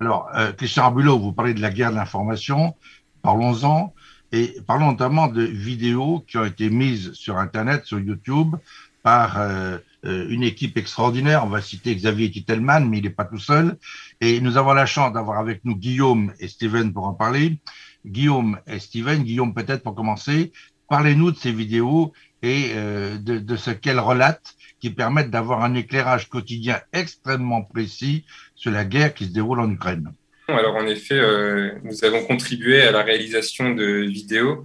[0.00, 2.76] Alors, euh, Christian Arbulot, vous parlez de la guerre de l'information,
[3.22, 3.92] parlons-en,
[4.30, 8.54] et parlons notamment de vidéos qui ont été mises sur Internet, sur YouTube,
[9.02, 11.44] par euh, euh, une équipe extraordinaire.
[11.44, 13.76] On va citer Xavier Titelman, mais il n'est pas tout seul.
[14.20, 17.58] Et nous avons la chance d'avoir avec nous Guillaume et Steven pour en parler.
[18.06, 20.52] Guillaume et Steven, Guillaume peut-être pour commencer,
[20.88, 26.28] parlez-nous de ces vidéos et de, de, ce qu'elles relatent qui permettent d'avoir un éclairage
[26.28, 30.12] quotidien extrêmement précis sur la guerre qui se déroule en Ukraine.
[30.48, 34.64] Alors en effet, euh, nous avons contribué à la réalisation de vidéos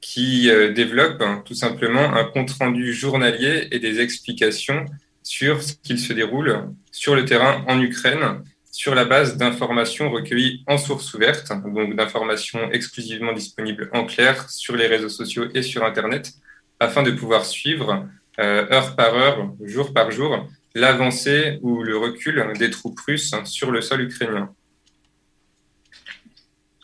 [0.00, 4.86] qui euh, développent hein, tout simplement un compte-rendu journalier et des explications
[5.22, 8.42] sur ce qu'il se déroule sur le terrain en Ukraine
[8.78, 14.76] sur la base d'informations recueillies en source ouverte, donc d'informations exclusivement disponibles en clair sur
[14.76, 16.32] les réseaux sociaux et sur Internet,
[16.78, 18.06] afin de pouvoir suivre
[18.38, 23.72] euh, heure par heure, jour par jour, l'avancée ou le recul des troupes russes sur
[23.72, 24.54] le sol ukrainien.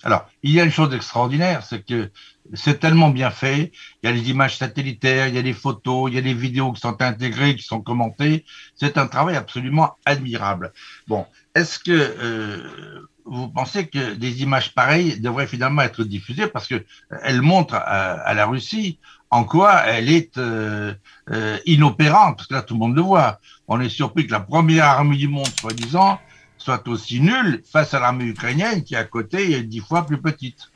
[0.03, 2.11] Alors, il y a une chose extraordinaire, c'est que
[2.53, 3.73] c'est tellement bien fait.
[4.03, 6.35] Il y a les images satellitaires, il y a des photos, il y a des
[6.35, 8.45] vidéos qui sont intégrées, qui sont commentées.
[8.77, 10.73] C'est un travail absolument admirable.
[11.09, 16.47] Bon, est-ce que euh, vous pensez que des images pareilles devraient finalement être diffusées?
[16.47, 16.85] Parce que
[17.23, 18.99] elles montrent à la Russie
[19.35, 20.95] en quoi elle est euh,
[21.31, 23.41] euh, inopérante, parce que là tout le monde le voit.
[23.67, 26.21] On est surpris que la première armée du monde, soi-disant,
[26.57, 30.71] soit aussi nulle face à l'armée ukrainienne qui à côté est dix fois plus petite.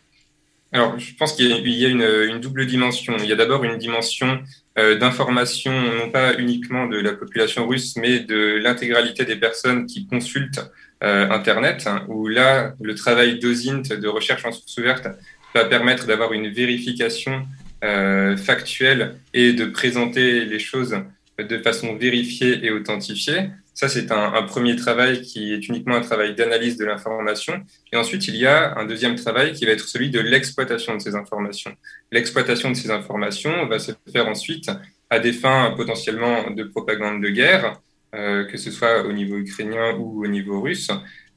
[0.72, 3.16] Alors, je pense qu'il y a, une, double dimension.
[3.18, 4.38] Il y a d'abord une dimension
[4.78, 10.06] euh, d'information, non pas uniquement de la population russe, mais de l'intégralité des personnes qui
[10.06, 10.60] consultent
[11.00, 15.06] Internet, hein, où là, le travail d'OSINT, de recherche en source ouverte,
[15.54, 17.46] va permettre d'avoir une vérification
[17.84, 20.96] euh, factuel et de présenter les choses
[21.38, 23.50] de façon vérifiée et authentifiée.
[23.78, 27.64] Ça, c'est un, premier travail qui est uniquement un travail d'analyse de l'information.
[27.92, 30.98] Et ensuite, il y a un deuxième travail qui va être celui de l'exploitation de
[30.98, 31.70] ces informations.
[32.10, 34.68] L'exploitation de ces informations va se faire ensuite
[35.10, 37.80] à des fins potentiellement de propagande de guerre,
[38.16, 40.90] euh, que ce soit au niveau ukrainien ou au niveau russe,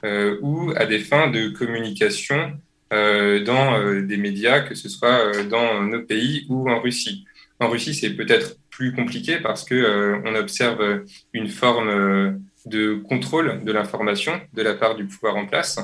[0.04, 2.58] euh, ou à des fins de communication
[2.92, 7.24] euh, dans des médias, que ce soit dans nos pays ou en Russie.
[7.60, 13.72] En Russie, c'est peut-être plus compliqué parce que on observe une forme de contrôle de
[13.72, 15.78] l'information de la part du pouvoir en place.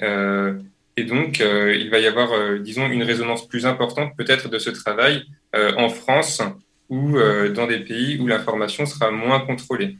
[0.00, 5.24] et donc, il va y avoir, disons, une résonance plus importante peut-être de ce travail
[5.54, 6.42] en France
[6.88, 7.16] ou
[7.54, 9.96] dans des pays où l'information sera moins contrôlée.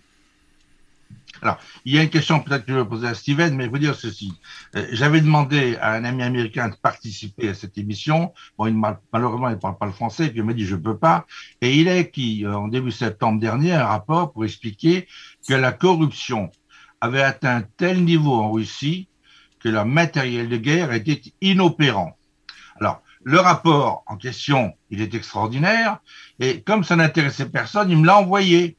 [1.43, 3.79] Alors, il y a une question peut-être que je vais poser à Steven, mais vous
[3.79, 4.33] dire ceci.
[4.77, 8.33] Euh, j'avais demandé à un ami américain de participer à cette émission.
[8.57, 8.81] Bon, il
[9.13, 11.27] malheureusement, il ne parle pas le français, puis il m'a dit je ne peux pas.
[11.61, 15.09] Et il a écrit, euh, en début septembre dernier, un rapport pour expliquer
[15.49, 16.49] que la corruption
[17.01, 19.09] avait atteint un tel niveau en Russie
[19.59, 22.17] que leur matériel de guerre était inopérant.
[22.81, 25.99] Alors, le rapport en question, il est extraordinaire,
[26.39, 28.77] et comme ça n'intéressait personne, il me l'a envoyé.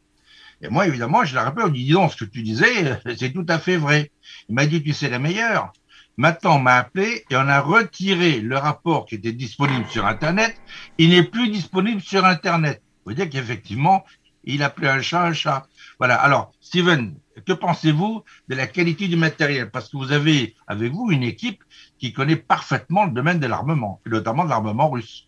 [0.63, 3.33] Et moi, évidemment, je l'ai rappelé, on dit, dis donc, ce que tu disais, c'est
[3.33, 4.11] tout à fait vrai.
[4.47, 5.73] Il m'a dit, tu sais la meilleure.
[6.15, 10.55] Maintenant, on m'a appelé et on a retiré le rapport qui était disponible sur Internet.
[10.97, 12.81] Il n'est plus disponible sur Internet.
[13.05, 14.05] Vous voyez qu'effectivement,
[14.45, 15.67] il a appelé un chat un chat.
[15.99, 16.15] Voilà.
[16.15, 19.69] Alors, Steven, que pensez-vous de la qualité du matériel?
[19.69, 21.63] Parce que vous avez avec vous une équipe
[21.97, 25.27] qui connaît parfaitement le domaine de l'armement, notamment de l'armement russe.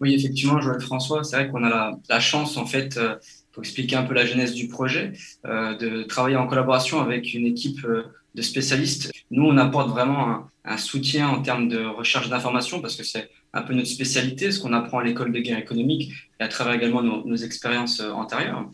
[0.00, 3.16] Oui, effectivement, Joël François, c'est vrai qu'on a la, la, chance, en fait, euh,
[3.52, 5.12] pour expliquer un peu la genèse du projet,
[5.44, 9.12] euh, de travailler en collaboration avec une équipe euh, de spécialistes.
[9.30, 13.62] Nous, on apporte vraiment un, soutien en termes de recherche d'informations parce que c'est un
[13.62, 17.02] peu notre spécialité, ce qu'on apprend à l'école de guerre économique et à travers également
[17.02, 18.68] nos, expériences euh, antérieures.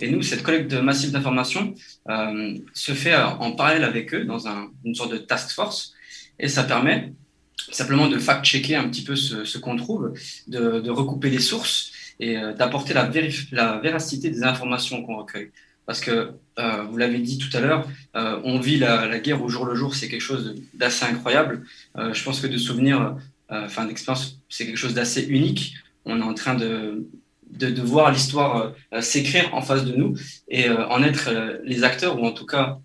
[0.00, 1.72] Et nous, cette collecte massive d'informations
[2.08, 5.94] euh, se fait en parallèle avec eux dans un, une sorte de task force
[6.40, 7.12] et ça permet
[7.70, 10.12] simplement de fact-checker un petit peu ce, qu'on trouve,
[10.48, 13.04] de recouper les sources et euh, d'apporter la,
[13.78, 15.50] véracité des informations qu'on recueille.
[15.86, 17.86] Parce que, euh, vous l'avez dit tout à l'heure,
[18.16, 21.64] euh, on vit la, guerre au jour le jour, c'est quelque chose d'assez incroyable.
[21.96, 23.16] je pense que de souvenirs,
[23.50, 25.74] enfin d'expérience, c'est quelque chose d'assez unique.
[26.06, 27.06] On est en train de,
[27.50, 30.16] de voir l'histoire s'écrire en face de nous
[30.48, 31.30] et en être
[31.64, 32.78] les acteurs, ou en tout cas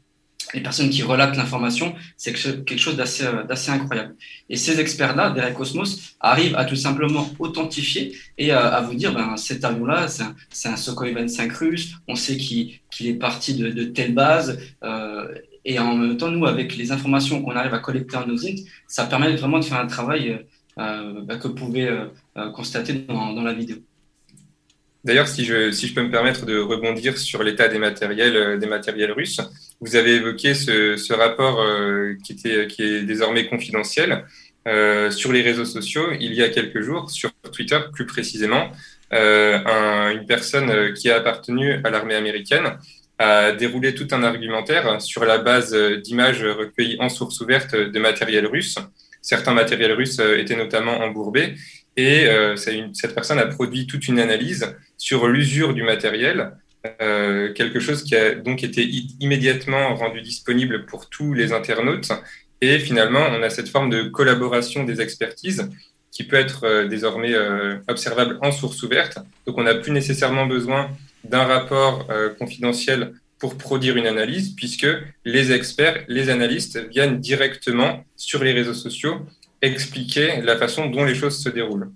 [0.53, 4.15] les personnes qui relatent l'information, c'est quelque chose d'assez incroyable.
[4.49, 9.37] Et ces experts-là, derrière Cosmos, arrivent à tout simplement authentifier et à, vous dire, ben,
[9.37, 14.13] cet avion-là, c'est un, un, Sukhoi 25 russe, on sait qu'il est parti de, telle
[14.13, 15.27] base, euh,
[15.65, 19.05] et en même temps, nous, avec les informations qu'on arrive à collecter en OSINT, ça
[19.05, 20.39] permet vraiment de faire un travail
[20.79, 22.05] euh, bah, que vous pouvez euh,
[22.37, 23.77] euh, constater dans, la vidéo.
[25.03, 29.41] D'ailleurs, si je, peux me permettre de rebondir sur l'état des matériels russes,
[29.81, 31.65] vous avez évoqué ce, ce rapport
[32.23, 34.25] qui, était, qui est désormais confidentiel
[34.67, 38.71] euh, sur les réseaux sociaux il y a quelques jours, sur Twitter plus précisément.
[39.13, 42.77] Euh, un, une personne qui a appartenu à l'armée américaine
[43.17, 45.73] a déroulé tout un argumentaire sur la base
[46.03, 48.75] d'images recueillies en source ouverte de matériel russe.
[49.21, 51.55] Certains matériels russes étaient notamment embourbés
[51.97, 56.51] et euh, cette personne a produit toute une analyse sur l'usure du matériel,
[57.01, 62.09] euh, quelque chose qui a donc été immédiatement rendu disponible pour tous les internautes.
[62.61, 65.69] Et finalement, on a cette forme de collaboration des expertises
[66.11, 69.19] qui peut être euh, désormais euh, observable en source ouverte.
[69.45, 70.89] Donc, on n'a plus nécessairement besoin
[71.25, 72.07] d'un rapport
[72.39, 74.87] confidentiel pour produire une analyse, puisque
[75.25, 79.25] les experts, les analystes viennent directement sur les réseaux sociaux
[79.61, 81.91] expliquer la façon dont les choses se déroulent.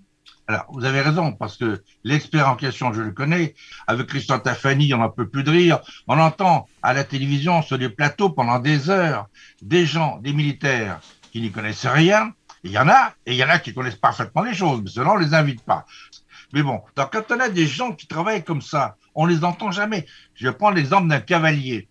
[0.48, 3.56] Alors, vous avez raison, parce que l'expert en question, je le connais.
[3.88, 5.80] Avec Christian Tafani, on n'en peut plus de rire.
[6.08, 9.28] On entend à la télévision, sur des plateaux, pendant des heures,
[9.62, 11.00] des gens, des militaires
[11.32, 12.34] qui n'y connaissent rien.
[12.66, 14.90] Il y en a, et il y en a qui connaissent parfaitement les choses, mais
[14.90, 15.86] cela, on les invite pas.
[16.54, 19.72] Mais bon, donc quand on a des gens qui travaillent comme ça, on les entend
[19.72, 20.06] jamais.
[20.36, 21.88] Je prends l'exemple d'un cavalier.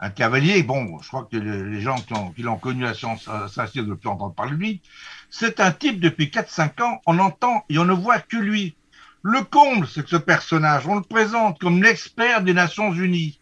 [0.00, 1.96] Un cavalier, bon, je crois que les gens
[2.36, 4.82] qui l'ont connu à Saint-Cyr ne plus entendre parler de lui.
[5.36, 8.76] C'est un type, depuis 4-5 ans, on entend et on ne voit que lui.
[9.22, 13.40] Le comble, c'est que ce personnage, on le présente comme l'expert des Nations Unies.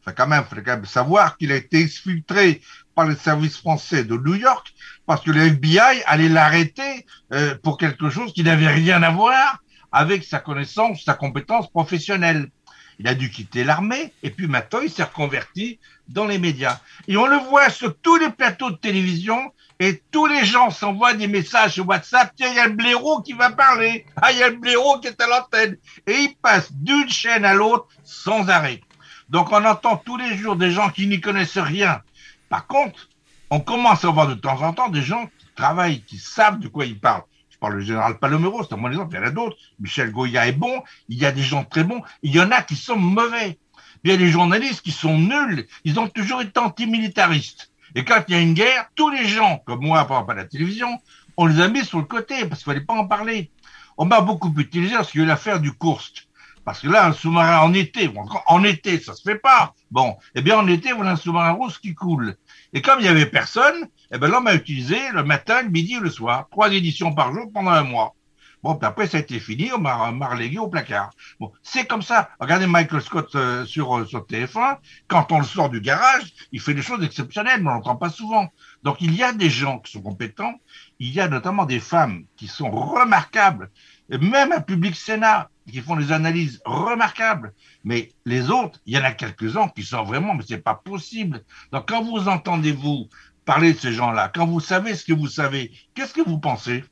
[0.00, 2.62] Enfin, quand même, il faut quand même savoir qu'il a été exfiltré
[2.94, 4.72] par les services français de New York
[5.04, 9.64] parce que le FBI allait l'arrêter euh, pour quelque chose qui n'avait rien à voir
[9.90, 12.50] avec sa connaissance, sa compétence professionnelle.
[12.98, 15.78] Il a dû quitter l'armée et puis maintenant il s'est reconverti
[16.08, 16.80] dans les médias.
[17.08, 21.14] Et on le voit sur tous les plateaux de télévision et tous les gens s'envoient
[21.14, 22.32] des messages sur WhatsApp.
[22.36, 24.06] Tiens, il y a le blaireau qui va parler.
[24.20, 25.76] Ah, il y a le blaireau qui est à l'antenne.
[26.06, 28.80] Et il passe d'une chaîne à l'autre sans arrêt.
[29.28, 32.02] Donc on entend tous les jours des gens qui n'y connaissent rien.
[32.48, 33.08] Par contre,
[33.50, 36.68] on commence à voir de temps en temps des gens qui travaillent, qui savent de
[36.68, 37.24] quoi ils parlent
[37.62, 39.56] par le général Palomero, c'est un bon exemple, il y en a d'autres.
[39.78, 42.60] Michel Goya est bon, il y a des gens très bons, il y en a
[42.60, 43.56] qui sont mauvais.
[44.02, 47.70] Il y a des journalistes qui sont nuls, ils ont toujours été antimilitaristes.
[47.94, 50.34] Et quand il y a une guerre, tous les gens, comme moi par rapport à
[50.34, 50.98] la télévision,
[51.36, 53.52] on les a mis sur le côté parce qu'il fallait pas en parler.
[53.96, 56.26] On m'a beaucoup utilisé lorsqu'il y a eu l'affaire du Kursk.
[56.64, 58.10] Parce que là, un sous-marin en été,
[58.46, 59.74] en été, ça se fait pas.
[59.90, 62.36] Bon, eh bien en été, voilà un sous-marin russe qui coule.
[62.72, 65.94] Et comme il y avait personne, eh ben l'homme a utilisé le matin, le midi
[65.94, 68.14] et le soir, trois éditions par jour pendant un mois.
[68.62, 71.10] Bon, puis après, ça a été fini, on m'a relégué au placard.
[71.40, 72.30] Bon, c'est comme ça.
[72.38, 76.60] Regardez Michael Scott euh, sur, euh, sur TF1, quand on le sort du garage, il
[76.60, 78.48] fait des choses exceptionnelles, mais on l'entend pas souvent.
[78.84, 80.54] Donc, il y a des gens qui sont compétents,
[81.00, 83.68] il y a notamment des femmes qui sont remarquables,
[84.10, 87.54] même un public Sénat, qui font des analyses remarquables.
[87.82, 91.42] Mais les autres, il y en a quelques-uns qui sont vraiment, mais c'est pas possible.
[91.72, 93.08] Donc, quand vous entendez, vous,
[93.44, 96.84] parler de ces gens-là, quand vous savez ce que vous savez, qu'est-ce que vous pensez,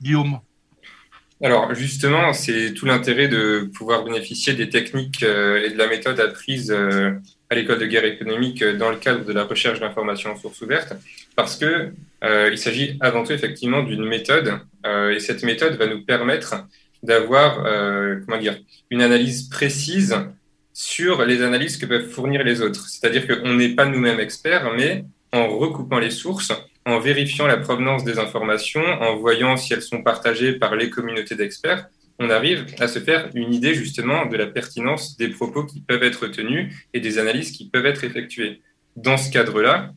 [0.00, 0.40] Guillaume?
[1.42, 6.20] Alors justement, c'est tout l'intérêt de pouvoir bénéficier des techniques euh, et de la méthode
[6.20, 7.14] apprise euh,
[7.50, 10.60] à l'école de guerre économique euh, dans le cadre de la recherche d'informations en source
[10.60, 10.94] ouverte,
[11.34, 11.92] parce que
[12.24, 16.54] il s'agit avant tout effectivement d'une méthode, et cette méthode va nous permettre
[17.02, 17.56] d'avoir
[18.24, 18.56] comment dire
[18.90, 20.16] une analyse précise
[20.72, 22.88] sur les analyses que peuvent fournir les autres.
[22.88, 26.52] C'est-à-dire qu'on n'est pas nous-mêmes experts, mais en recoupant les sources,
[26.84, 31.36] en vérifiant la provenance des informations, en voyant si elles sont partagées par les communautés
[31.36, 31.86] d'experts,
[32.18, 36.02] on arrive à se faire une idée justement de la pertinence des propos qui peuvent
[36.02, 38.60] être tenus et des analyses qui peuvent être effectuées.
[38.96, 39.92] Dans ce cadre-là,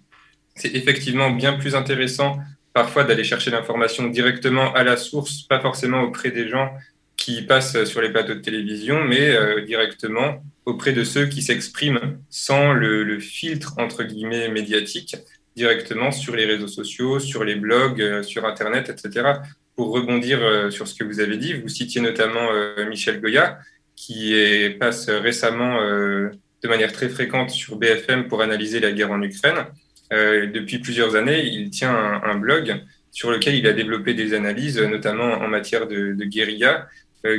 [0.56, 2.38] c'est effectivement bien plus intéressant
[2.74, 6.72] parfois d'aller chercher l'information directement à la source, pas forcément auprès des gens
[7.18, 12.18] qui passent sur les plateaux de télévision, mais euh, directement auprès de ceux qui s'expriment
[12.30, 15.16] sans le, filtre entre guillemets médiatique
[15.56, 19.28] directement sur les réseaux sociaux, sur les blogs, euh, sur Internet, etc.
[19.76, 22.50] Pour rebondir euh, sur ce que vous avez dit, vous citiez notamment
[22.90, 23.60] Michel Goya,
[23.96, 24.36] qui
[24.78, 29.66] passe récemment de manière très fréquente sur BFM pour analyser la guerre en Ukraine.
[30.12, 32.76] depuis plusieurs années, il tient un, blog
[33.12, 36.88] sur lequel il a développé des analyses, notamment en matière de guérilla,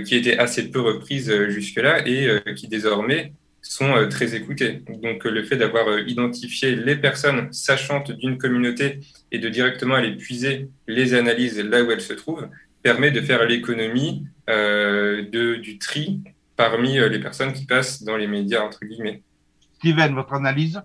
[0.05, 3.33] qui étaient assez peu reprises jusque-là et qui désormais
[3.63, 4.83] sont très écoutés.
[5.03, 9.01] Donc le fait d'avoir identifié les personnes sachantes d'une communauté
[9.33, 12.49] et de directement aller puiser les analyses là où elles se trouvent
[12.83, 16.21] permet de faire l'économie du tri
[16.57, 19.23] parmi les personnes qui passent dans les médias, entre guillemets.
[19.79, 20.81] Steven, votre analyse?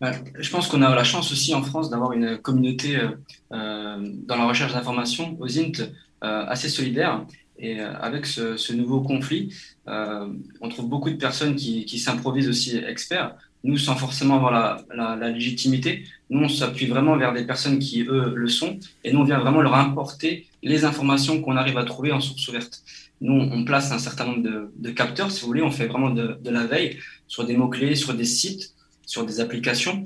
[0.00, 3.08] Je pense qu'on a la chance aussi en France d'avoir une communauté euh,
[3.52, 7.24] euh, dans la recherche d'informations aux INT euh, assez solidaire.
[7.58, 9.54] Et avec ce, nouveau conflit,
[9.86, 13.34] on trouve beaucoup de personnes qui, s'improvisent aussi experts.
[13.64, 18.32] Nous, sans forcément avoir la, légitimité, nous, on s'appuie vraiment vers des personnes qui, eux,
[18.34, 18.78] le sont.
[19.04, 22.46] Et nous, on vient vraiment leur importer les informations qu'on arrive à trouver en source
[22.48, 22.82] ouverte.
[23.22, 25.62] Nous, on place un certain nombre de, capteurs, si vous voulez.
[25.62, 28.76] On fait vraiment de, de la veille sur des mots-clés, sur des sites
[29.06, 30.04] sur des applications.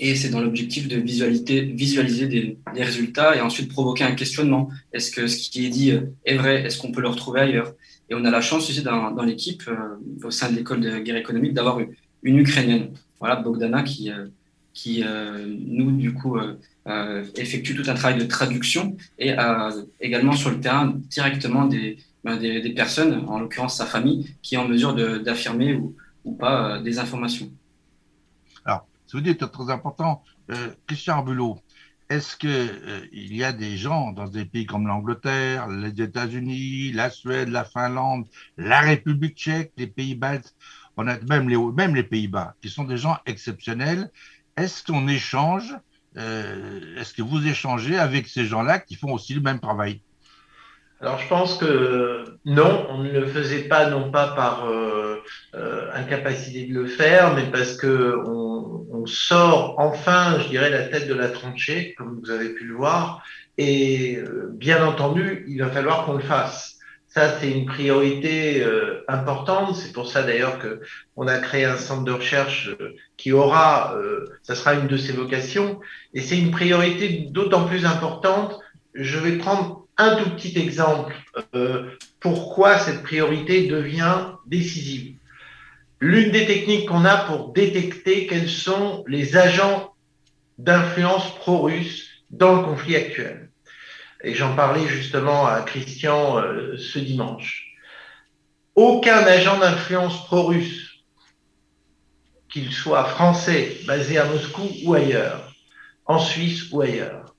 [0.00, 4.68] Et c'est dans l'objectif de visualiser, visualiser des, résultats et ensuite provoquer un questionnement.
[4.92, 5.92] Est-ce que ce qui est dit
[6.24, 6.62] est vrai?
[6.62, 7.74] Est-ce qu'on peut le retrouver ailleurs?
[8.10, 11.16] Et on a la chance aussi dans, l'équipe, euh, au sein de l'école de guerre
[11.16, 11.78] économique, d'avoir
[12.22, 12.90] une, Ukrainienne,
[13.20, 14.26] voilà, Bogdana, qui, euh,
[14.72, 16.38] qui euh, nous, du coup,
[17.36, 19.34] effectue tout un travail de traduction et
[20.00, 24.54] également sur le terrain directement des, ben, des, des, personnes, en l'occurrence sa famille, qui
[24.54, 25.94] est en mesure d'affirmer ou,
[26.24, 27.50] ou pas des informations.
[29.08, 30.22] Ça veut dire que c'est très important.
[30.50, 31.58] Euh, Christian Arbulot,
[32.10, 37.10] est-ce qu'il euh, y a des gens dans des pays comme l'Angleterre, les États-Unis, la
[37.10, 40.54] Suède, la Finlande, la République tchèque, les pays baltes,
[40.98, 44.10] on a même les, Pays-Bas, qui sont des gens exceptionnels.
[44.56, 45.74] Est-ce qu'on échange,
[46.16, 50.02] euh, est-ce que vous échangez avec ces gens-là qui font aussi le même travail?
[51.00, 55.22] Alors je pense que non, on ne le faisait pas non pas par euh,
[55.54, 60.84] euh, incapacité de le faire, mais parce que on, on, sort enfin, je dirais, la
[60.84, 63.22] tête de la tranchée, comme vous avez pu le voir,
[63.56, 66.76] et euh, bien entendu, il va falloir qu'on le fasse.
[67.08, 69.74] Ça, c'est une priorité euh, importante.
[69.74, 70.80] C'est pour ça d'ailleurs que
[71.16, 72.70] on a créé un centre de recherche
[73.16, 73.96] qui aura,
[74.42, 75.80] ça sera une de ses vocations,
[76.14, 78.60] et c'est une priorité d'autant plus importante.
[78.94, 81.14] Je vais prendre un tout petit exemple
[81.54, 85.16] euh, pourquoi cette priorité devient décisive.
[86.00, 89.94] L'une des techniques qu'on a pour détecter quels sont les agents
[90.58, 93.50] d'influence pro-russe dans le conflit actuel.
[94.22, 97.66] Et j'en parlais justement à Christian euh, ce dimanche.
[98.74, 101.04] Aucun agent d'influence pro-russe,
[102.48, 105.52] qu'il soit français, basé à Moscou ou ailleurs,
[106.06, 107.34] en Suisse ou ailleurs,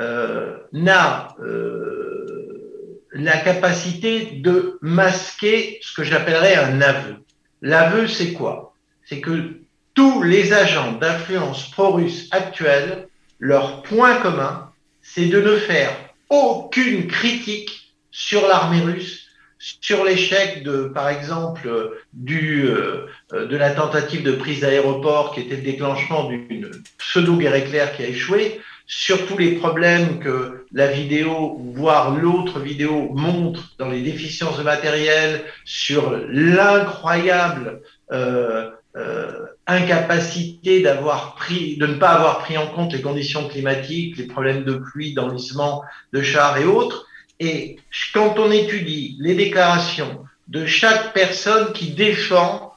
[0.00, 7.16] euh, n'a euh, la capacité de masquer ce que j'appellerais un aveu.
[7.62, 8.74] L'aveu, c'est quoi?
[9.04, 9.60] C'est que
[9.94, 13.08] tous les agents d'influence pro-russe actuels,
[13.38, 14.70] leur point commun,
[15.02, 15.90] c'est de ne faire
[16.28, 19.26] aucune critique sur l'armée russe,
[19.58, 25.56] sur l'échec de, par exemple, du, euh, de la tentative de prise d'aéroport qui était
[25.56, 31.60] le déclenchement d'une pseudo-guerre éclair qui a échoué, sur tous les problèmes que la vidéo,
[31.74, 41.86] voire l'autre vidéo, montre dans les déficiences de matériel, sur l'incroyable euh, euh, incapacité de
[41.86, 46.22] ne pas avoir pris en compte les conditions climatiques, les problèmes de pluie, d'enlissement de
[46.22, 47.06] chars et autres.
[47.38, 47.76] Et
[48.12, 52.74] quand on étudie les déclarations de chaque personne qui défend,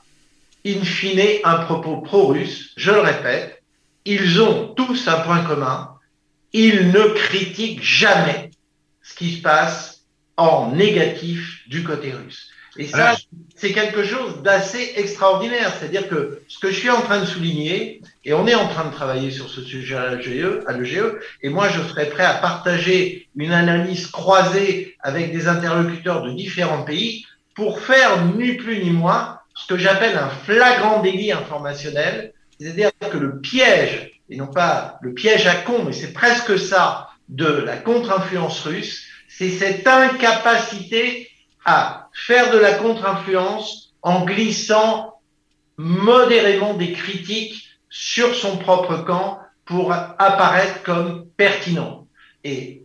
[0.65, 3.61] in fine, un propos pro-russe, je le répète,
[4.05, 5.92] ils ont tous un point commun,
[6.53, 8.51] il ne critique jamais
[9.01, 10.03] ce qui se passe
[10.37, 12.49] en négatif du côté russe.
[12.77, 13.15] Et ça,
[13.55, 15.71] c'est quelque chose d'assez extraordinaire.
[15.77, 18.85] C'est-à-dire que ce que je suis en train de souligner, et on est en train
[18.85, 21.03] de travailler sur ce sujet à l'EGE, à l'EGE
[21.43, 26.83] et moi je serais prêt à partager une analyse croisée avec des interlocuteurs de différents
[26.83, 27.25] pays
[27.55, 33.17] pour faire ni plus ni moins ce que j'appelle un flagrant délit informationnel, c'est-à-dire que
[33.17, 37.77] le piège et non pas le piège à con, mais c'est presque ça de la
[37.77, 41.29] contre-influence russe, c'est cette incapacité
[41.65, 45.19] à faire de la contre-influence en glissant
[45.77, 52.07] modérément des critiques sur son propre camp pour apparaître comme pertinent.
[52.43, 52.81] Et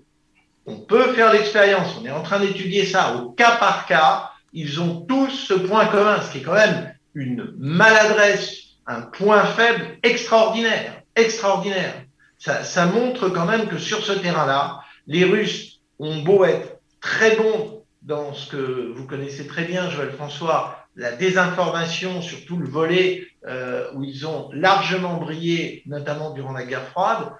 [0.66, 4.82] on peut faire l'expérience, on est en train d'étudier ça au cas par cas, ils
[4.82, 9.96] ont tous ce point commun, ce qui est quand même une maladresse, un point faible
[10.02, 12.04] extraordinaire extraordinaire.
[12.38, 17.84] Ça, montre quand même que sur ce terrain-là, les Russes ont beau être très bons
[18.02, 23.26] dans ce que vous connaissez très bien, Joël François, la désinformation sur tout le volet
[23.46, 27.32] euh, où ils ont largement brillé, notamment durant la guerre froide.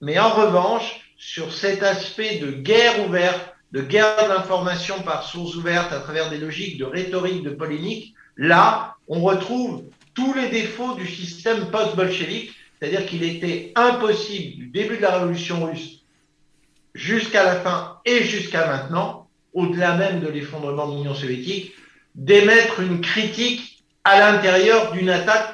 [0.00, 5.92] Mais en revanche, sur cet aspect de guerre ouverte, de guerre d'information par source ouverte
[5.92, 9.82] à travers des logiques de rhétorique, de polémique, Là, on retrouve
[10.14, 15.64] tous les défauts du système post-bolchevique, c'est-à-dire qu'il était impossible du début de la révolution
[15.64, 16.04] russe
[16.94, 21.72] jusqu'à la fin et jusqu'à maintenant, au-delà même de l'effondrement de l'Union soviétique,
[22.14, 25.52] d'émettre une critique à l'intérieur d'une attaque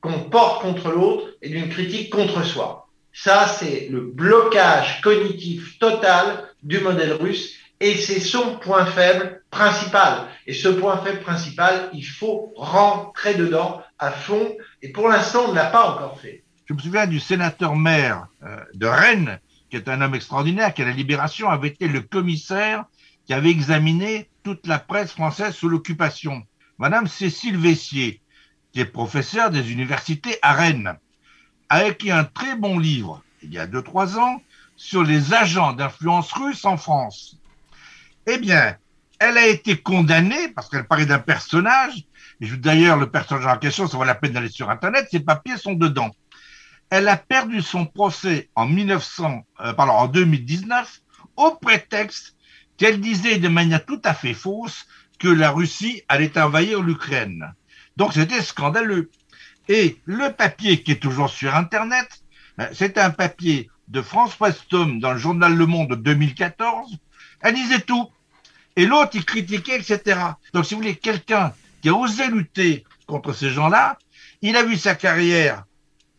[0.00, 2.88] qu'on porte contre l'autre et d'une critique contre soi.
[3.12, 10.26] Ça, c'est le blocage cognitif total du modèle russe et c'est son point faible principal.
[10.46, 14.56] Et ce point faible principal, il faut rentrer dedans à fond.
[14.82, 16.44] Et pour l'instant, on ne l'a pas encore fait.
[16.70, 19.40] Je me souviens du sénateur maire euh, de Rennes,
[19.70, 22.84] qui est un homme extraordinaire, qui à la Libération avait été le commissaire
[23.26, 26.44] qui avait examiné toute la presse française sous l'occupation.
[26.78, 28.20] Madame Cécile Vessier,
[28.72, 30.96] qui est professeure des universités à Rennes,
[31.70, 34.40] a écrit un très bon livre, il y a deux, trois ans,
[34.76, 37.36] sur les agents d'influence russe en France.
[38.28, 38.76] Eh bien,
[39.18, 42.04] elle a été condamnée parce qu'elle parlait d'un personnage.
[42.40, 45.08] D'ailleurs, le personnage en question, ça vaut la peine d'aller sur Internet.
[45.10, 46.12] Ses papiers sont dedans.
[46.90, 51.00] Elle a perdu son procès en 1900, euh, pardon, en 2019
[51.36, 52.36] au prétexte
[52.76, 54.86] qu'elle disait de manière tout à fait fausse
[55.18, 57.54] que la Russie allait envahir l'Ukraine.
[57.96, 59.10] Donc c'était scandaleux.
[59.68, 62.08] Et le papier qui est toujours sur Internet,
[62.58, 66.96] euh, c'est un papier de François Stom dans le journal Le Monde de 2014.
[67.40, 68.10] Elle disait tout.
[68.76, 70.20] Et l'autre, il critiquait, etc.
[70.54, 73.98] Donc, si vous voulez, quelqu'un qui a osé lutter contre ces gens-là,
[74.42, 75.64] il a vu sa carrière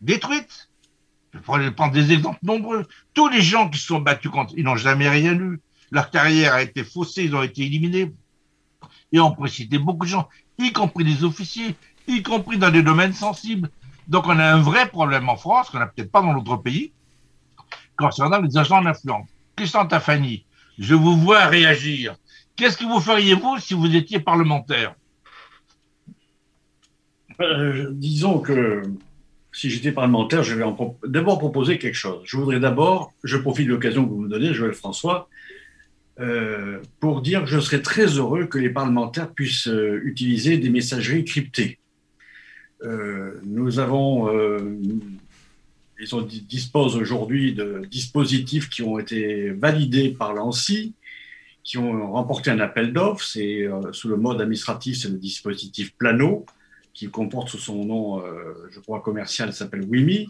[0.02, 0.68] détruite.
[1.32, 2.86] Je pourrais prendre des exemples nombreux.
[3.14, 5.60] Tous les gens qui se sont battus contre, ils n'ont jamais rien eu.
[5.90, 8.12] Leur carrière a été faussée, ils ont été éliminés.
[9.12, 10.28] Et on pourrait citer beaucoup de gens,
[10.58, 11.74] y compris des officiers,
[12.06, 13.70] y compris dans des domaines sensibles.
[14.08, 16.92] Donc on a un vrai problème en France, qu'on n'a peut-être pas dans d'autres pays,
[17.96, 19.28] concernant les agents d'influence.
[19.56, 20.44] Christian Tafani,
[20.78, 22.16] je vous vois réagir.
[22.56, 24.94] Qu'est-ce que vous feriez, vous, si vous étiez parlementaire?
[27.40, 28.82] Euh, Disons que
[29.52, 30.64] si j'étais parlementaire, je vais
[31.06, 32.22] d'abord proposer quelque chose.
[32.24, 35.28] Je voudrais d'abord, je profite de l'occasion que vous me donnez, Joël François,
[36.20, 40.70] euh, pour dire que je serais très heureux que les parlementaires puissent euh, utiliser des
[40.70, 41.78] messageries cryptées.
[43.44, 44.28] nous avons,
[46.00, 50.94] ils disposent aujourd'hui de dispositifs qui ont été validés par l'ANSI,
[51.62, 53.24] qui ont remporté un appel d'offres.
[53.24, 56.44] C'est sous le mode administratif, c'est le dispositif Plano
[56.94, 60.28] qui comporte sous son nom, euh, je crois, commercial, s'appelle WIMI.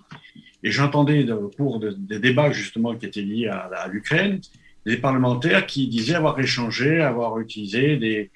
[0.63, 4.41] Et j'entendais au cours des débats justement qui étaient liés à, l'Ukraine,
[4.87, 8.31] des parlementaires qui disaient avoir échangé, avoir utilisé des,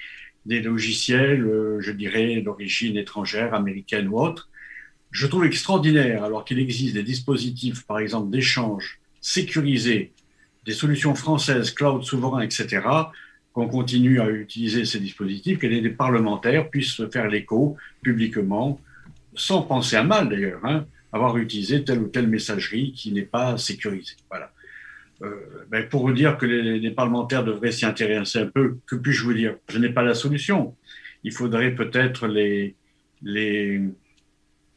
[0.44, 4.48] des logiciels, euh, je dirais, d'origine étrangère, américaine ou autre.
[5.12, 10.12] Je trouve extraordinaire, alors qu'il existe des dispositifs, par exemple, d'échange sécurisés,
[10.64, 12.82] des solutions françaises, cloud souverain, etc.,
[13.56, 18.78] qu'on continue à utiliser ces dispositifs, que les parlementaires puissent faire l'écho publiquement,
[19.34, 23.56] sans penser à mal d'ailleurs, hein, avoir utilisé telle ou telle messagerie qui n'est pas
[23.56, 24.16] sécurisée.
[24.28, 24.52] Voilà.
[25.22, 29.24] Euh, ben pour vous dire que les, parlementaires devraient s'y intéresser un peu, que puis-je
[29.24, 29.56] vous dire?
[29.70, 30.76] Je n'ai pas la solution.
[31.24, 32.74] Il faudrait peut-être les...
[33.22, 33.80] les...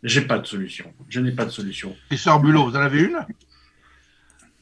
[0.04, 0.94] J'ai pas de solution.
[1.10, 1.98] Je n'ai pas de solution.
[2.12, 3.20] Et Bulot, vous en avez une?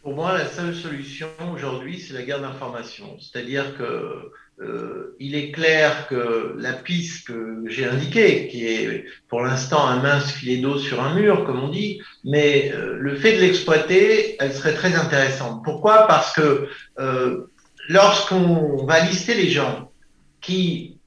[0.08, 3.18] Pour moi, la seule solution aujourd'hui, c'est la guerre d'information.
[3.20, 4.32] C'est-à-dire que
[4.62, 10.01] euh, il est clair que la piste que j'ai indiquée, qui est pour l'instant un
[10.01, 14.38] mince filet d'eau sur un mur, comme on dit, mais euh, le fait de l'exploiter,
[14.39, 15.62] elle serait très intéressante.
[15.66, 16.08] Pourquoi?
[16.08, 17.51] Parce que euh,
[17.89, 19.91] lorsqu'on va lister les gens
[20.39, 20.99] qui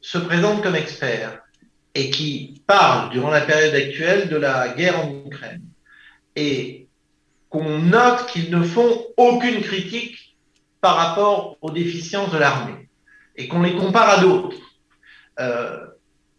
[0.00, 1.38] se présentent comme experts
[1.94, 5.60] et qui parlent durant la période actuelle de la guerre en Ukraine,
[6.34, 6.83] et
[7.54, 10.36] qu'on note qu'ils ne font aucune critique
[10.80, 12.88] par rapport aux déficiences de l'armée
[13.36, 14.56] et qu'on les compare à d'autres.
[15.38, 15.78] Euh,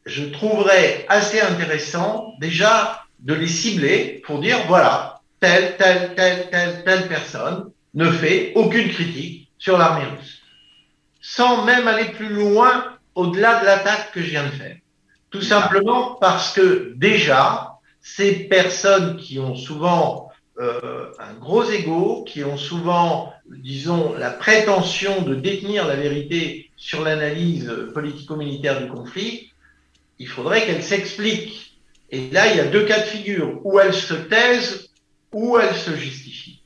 [0.06, 6.84] je trouverais assez intéressant déjà de les cibler pour dire voilà, telle, telle, telle, telle,
[6.84, 10.42] telle personne ne fait aucune critique sur l'armée russe,
[11.22, 14.76] sans même aller plus loin au-delà de l'attaque que je viens de faire.
[15.30, 20.25] Tout simplement parce que déjà, ces personnes qui ont souvent
[20.60, 27.04] euh, un gros ego, qui ont souvent, disons, la prétention de détenir la vérité sur
[27.04, 29.52] l'analyse politico-militaire du conflit,
[30.20, 31.78] il faudrait qu'elles s'expliquent.
[32.10, 34.90] Et là, il y a deux cas de figure, où elles se taisent,
[35.34, 36.62] ou elles se justifient.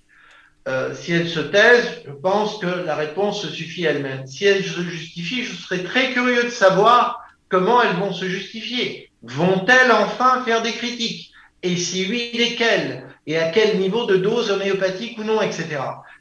[0.68, 4.28] Euh, si elles se taisent, je pense que la réponse se suffit elle-même.
[4.28, 9.10] Si elles se justifient, je serais très curieux de savoir comment elles vont se justifier.
[9.24, 11.32] Vont-elles enfin faire des critiques?
[11.64, 13.09] Et si oui, lesquelles?
[13.30, 15.68] Et à quel niveau de dose homéopathique ou non, etc.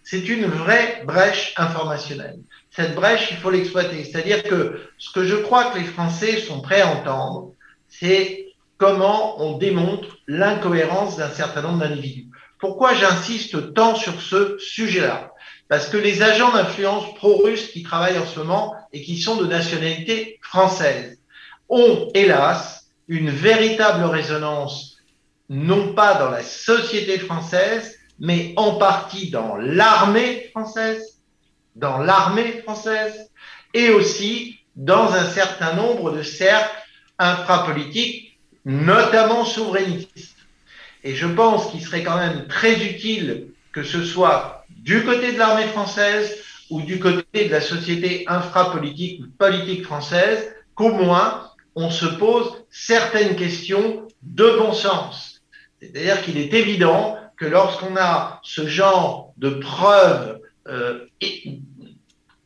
[0.05, 2.41] c'est une vraie brèche informationnelle.
[2.71, 4.05] Cette brèche, il faut l'exploiter.
[4.05, 7.53] C'est-à-dire que ce que je crois que les Français sont prêts à entendre,
[7.89, 12.29] c'est comment on démontre l'incohérence d'un certain nombre d'individus.
[12.59, 15.33] Pourquoi j'insiste tant sur ce sujet-là?
[15.69, 19.47] Parce que les agents d'influence pro-russes qui travaillent en ce moment et qui sont de
[19.47, 21.19] nationalité française
[21.71, 24.98] ont, hélas, une véritable résonance,
[25.49, 31.21] non pas dans la société française, mais en partie dans l'armée française,
[31.77, 33.31] dans l'armée française,
[33.75, 36.75] et aussi dans un certain nombre de cercles
[37.19, 40.37] infrapolitiques, notamment souverainistes.
[41.05, 45.39] Et je pense qu'il serait quand même très utile que ce soit du côté de
[45.39, 46.37] l'armée française
[46.71, 52.65] ou du côté de la société infrapolitique ou politique française, qu'au moins on se pose
[52.71, 55.28] certaines questions de bon sens.
[55.81, 61.07] C'est-à-dire qu'il est évident que lorsqu'on a ce genre de preuves euh,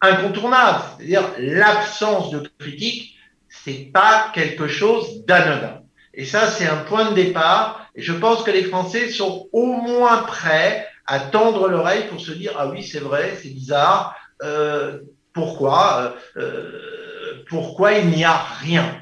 [0.00, 3.16] incontournables, c'est-à-dire l'absence de critique,
[3.48, 5.82] c'est pas quelque chose d'anodin.
[6.14, 7.86] Et ça, c'est un point de départ.
[7.94, 12.32] Et je pense que les Français sont au moins prêts à tendre l'oreille pour se
[12.32, 14.16] dire ah oui, c'est vrai, c'est bizarre.
[14.42, 15.00] Euh,
[15.32, 19.00] pourquoi euh, Pourquoi il n'y a rien?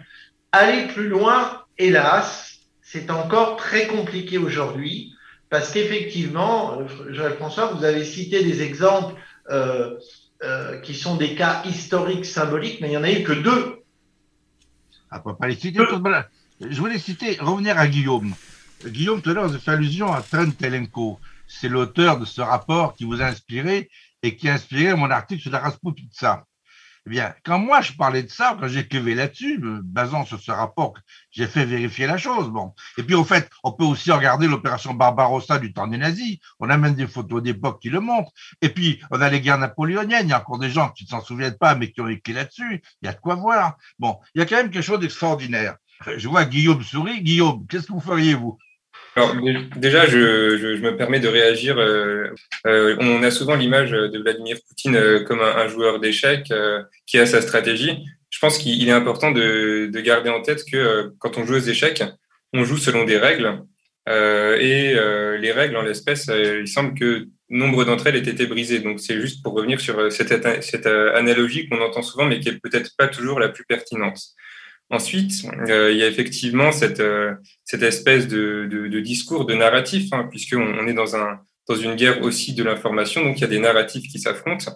[0.53, 2.60] Aller plus loin, hélas,
[2.93, 5.15] c'est encore très compliqué aujourd'hui
[5.49, 9.15] parce qu'effectivement, Joël François, vous avez cité des exemples
[9.51, 9.97] euh,
[10.43, 13.77] euh, qui sont des cas historiques, symboliques, mais il n'y en a eu que deux.
[15.11, 15.81] Ah, pas les citer.
[16.61, 18.35] Je voulais citer, revenir à Guillaume.
[18.85, 21.21] Guillaume, tout à l'heure, vous fait allusion à Trent Telenko.
[21.47, 23.89] C'est l'auteur de ce rapport qui vous a inspiré
[24.23, 26.45] et qui a inspiré mon article sur la Rasputitsa.
[27.13, 30.95] Eh quand moi je parlais de ça, quand j'écrivais là-dessus, basant sur ce rapport,
[31.31, 32.51] j'ai fait vérifier la chose.
[32.51, 32.75] Bon.
[32.99, 36.39] Et puis, au fait, on peut aussi regarder l'opération Barbarossa du temps des nazis.
[36.59, 38.33] On a même des photos d'époque qui le montrent.
[38.63, 40.27] Et puis, on a les guerres napoléoniennes.
[40.27, 42.33] Il y a encore des gens qui ne s'en souviennent pas, mais qui ont écrit
[42.33, 42.83] là-dessus.
[43.03, 43.77] Il y a de quoi voir.
[43.99, 45.77] Bon, il y a quand même quelque chose d'extraordinaire.
[46.17, 47.23] Je vois Guillaume sourit.
[47.23, 48.59] Guillaume, qu'est-ce que vous feriez, vous?
[49.17, 49.35] Alors,
[49.77, 51.79] déjà, je, je, me permets de réagir.
[51.79, 52.29] Euh,
[52.67, 56.53] euh, on a souvent l'image de Vladimir Poutine euh, comme un, joueur d'échecs
[57.07, 58.05] qui a sa stratégie.
[58.31, 61.59] Je pense qu'il est important de, de, garder en tête que quand on joue aux
[61.59, 62.05] échecs,
[62.53, 63.59] on joue selon des règles.
[64.07, 64.95] et
[65.41, 68.79] les règles, en l'espèce, il semble que nombre d'entre elles aient été brisées.
[68.79, 72.61] Donc, c'est juste pour revenir sur cette, cette analogie qu'on entend souvent, mais qui est
[72.61, 74.21] peut-être pas toujours la plus pertinente.
[74.91, 77.35] Ensuite, euh, il y a effectivement cette, euh,
[77.65, 81.39] cette espèce de, de, de, discours, de narratif, hein, puisqu'on on est dans, un,
[81.69, 84.73] dans une guerre aussi de l'information, donc il y a des narratifs qui s'affrontent.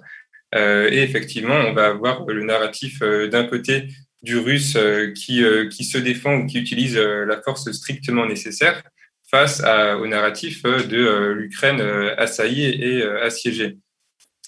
[0.54, 3.88] Euh, et effectivement, on va avoir le narratif d'un côté
[4.22, 4.78] du russe
[5.16, 8.82] qui, qui se défend ou qui utilise la force strictement nécessaire
[9.28, 11.80] face à, au narratif de l'Ukraine
[12.16, 13.78] assaillie et assiégée.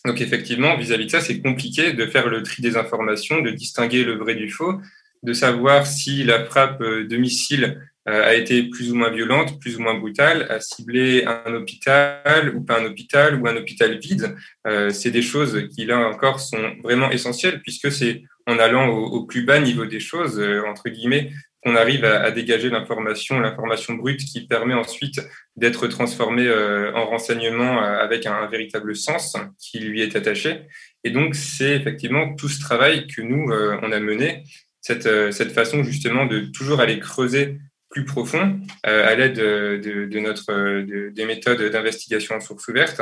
[0.06, 3.50] Donc effectivement, vis-à-vis -vis de ça, c'est compliqué de faire le tri des informations, de
[3.50, 4.80] distinguer le vrai du faux,
[5.26, 9.58] de savoir si la frappe euh, de missile euh, a été plus ou moins violente,
[9.60, 13.98] plus ou moins brutale, a ciblé un hôpital ou pas un hôpital ou un hôpital
[13.98, 14.36] vide.
[14.68, 19.26] Euh, c'est des choses qui, là encore, sont vraiment essentielles puisque c'est en allant au,
[19.26, 21.32] plus bas niveau des choses, entre guillemets,
[21.64, 25.20] qu'on arrive à, dégager l'information, l'information brute qui permet ensuite
[25.56, 26.48] d'être transformée
[26.94, 30.60] en renseignement avec un, véritable sens qui lui est attaché.
[31.02, 33.50] Et donc, c'est effectivement tout ce travail que nous,
[33.82, 34.44] on a mené
[34.86, 37.58] cette, euh, cette façon justement de toujours aller creuser
[37.90, 43.00] plus profond euh, à l'aide de, de, notre, de, des méthodes d'investigation en source ouverte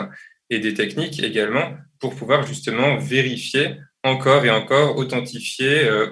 [0.48, 6.10] et des techniques également pour pouvoir justement vérifier encore et encore, authentifier, euh,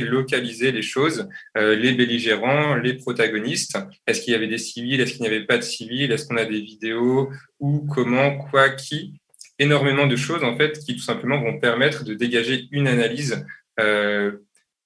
[0.00, 3.78] localiser les choses, euh, les belligérants, les protagonistes.
[4.06, 5.00] Est-ce qu'il y avait des civils?
[5.00, 6.12] Est-ce qu'il n'y avait pas de civils?
[6.12, 7.30] Est-ce qu'on a des vidéos?
[7.60, 9.14] Où, comment, quoi, qui?
[9.58, 13.44] Énormément de choses en fait qui tout simplement vont permettre de dégager une analyse
[13.78, 14.32] euh,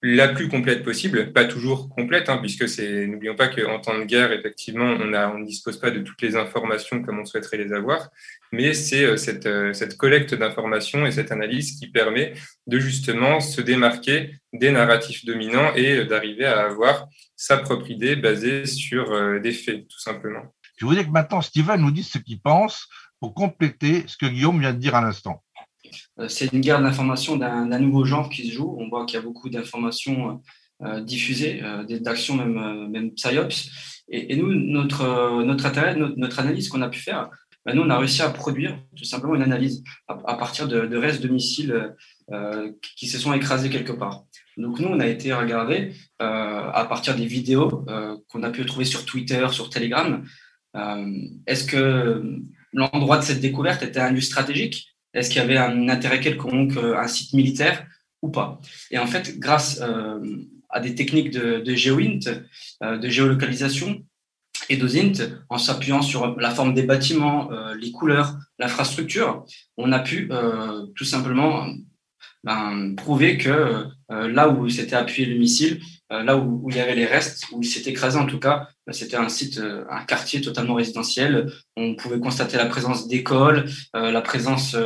[0.02, 4.04] la plus complète possible, pas toujours complète, hein, puisque c'est, n'oublions pas qu'en temps de
[4.04, 8.10] guerre, effectivement, on, ne dispose pas de toutes les informations comme on souhaiterait les avoir,
[8.52, 12.34] mais c'est euh, cette, euh, collecte d'informations et cette analyse qui permet
[12.66, 18.66] de justement se démarquer des narratifs dominants et d'arriver à avoir sa propre idée basée
[18.66, 20.54] sur euh, des faits, tout simplement.
[20.76, 22.86] Je voudrais que maintenant Steven nous dise ce qu'il pense
[23.18, 25.42] pour compléter ce que Guillaume vient de dire à l'instant.
[26.18, 28.76] Euh, c'est une guerre d'information d'un nouveau genre qui se joue.
[28.78, 30.42] On voit qu'il y a beaucoup d'informations
[30.82, 33.70] euh, diffusées, euh, d'actions même, psyops.
[34.08, 37.28] Et, nous, notre, notre intérêt, notre, analyse qu'on a pu faire,
[37.64, 41.20] ben nous, on a réussi à produire tout simplement une analyse à, partir de, restes
[41.20, 41.96] de missiles
[42.96, 44.22] qui se sont écrasés quelque part.
[44.56, 47.84] Donc nous, on a été regarder à partir des vidéos
[48.28, 50.24] qu'on a pu trouver sur Twitter, sur Telegram.
[51.48, 52.22] Est-ce que
[52.72, 54.95] l'endroit de cette découverte était un lieu stratégique?
[55.16, 57.86] Est-ce qu'il y avait un intérêt quelconque, un site militaire
[58.22, 58.60] ou pas?
[58.90, 59.82] Et en fait, grâce
[60.68, 62.20] à des techniques de, géoint,
[62.82, 64.04] de géolocalisation,
[64.68, 65.12] et d'OSINT,
[65.48, 67.50] en s'appuyant sur la forme des bâtiments,
[67.80, 69.44] les couleurs, l'infrastructure,
[69.76, 70.30] on a pu
[70.94, 71.66] tout simplement
[72.44, 75.80] ben, prouver que euh, là où s'était appuyé le missile,
[76.12, 78.68] euh, là où, il y avait les restes, où il s'est écrasé en tout cas,
[78.86, 81.50] ben, c'était un site, euh, un quartier totalement résidentiel.
[81.76, 83.64] On pouvait constater la présence d'écoles,
[83.94, 84.76] la présence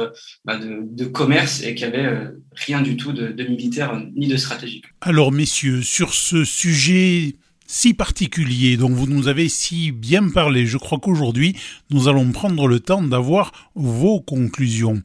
[0.44, 4.36] ben, de, de, commerce et qu'il n'y avait rien du tout de militaire ni de
[4.36, 4.84] stratégique.
[5.02, 7.36] Alors messieurs, sur ce sujet
[7.72, 10.66] si particulier dont vous nous avez si bien parlé.
[10.66, 11.54] Je crois qu'aujourd'hui,
[11.90, 15.00] nous allons prendre le temps d'avoir vos conclusions.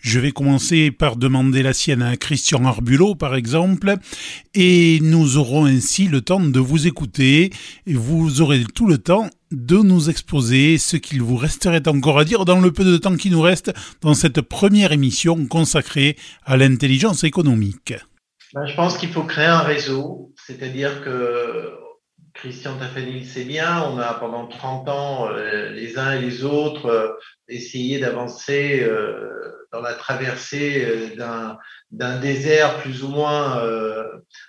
[0.00, 3.94] Je vais commencer par demander la sienne à Christian Arbulot, par exemple,
[4.52, 7.50] et nous aurons ainsi le temps de vous écouter
[7.86, 12.26] et vous aurez tout le temps de nous exposer ce qu'il vous resterait encore à
[12.26, 16.58] dire dans le peu de temps qui nous reste dans cette première émission consacrée à
[16.58, 17.94] l'intelligence économique.
[18.52, 21.79] Ben, je pense qu'il faut créer un réseau, c'est-à-dire que
[22.34, 26.86] Christian Tafanil sait bien, on a pendant 30 ans, euh, les uns et les autres,
[26.86, 27.08] euh,
[27.48, 33.62] essayé d'avancer euh, dans la traversée d'un désert plus ou moins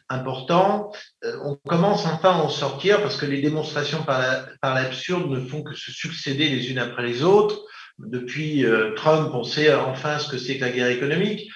[0.10, 0.92] important.
[1.44, 5.76] on commence enfin à en sortir parce que les démonstrations par l'absurde ne font que
[5.76, 7.62] se succéder les unes après les autres.
[8.00, 8.66] Depuis
[8.96, 11.52] Trump, on sait enfin ce que c'est que la guerre économique.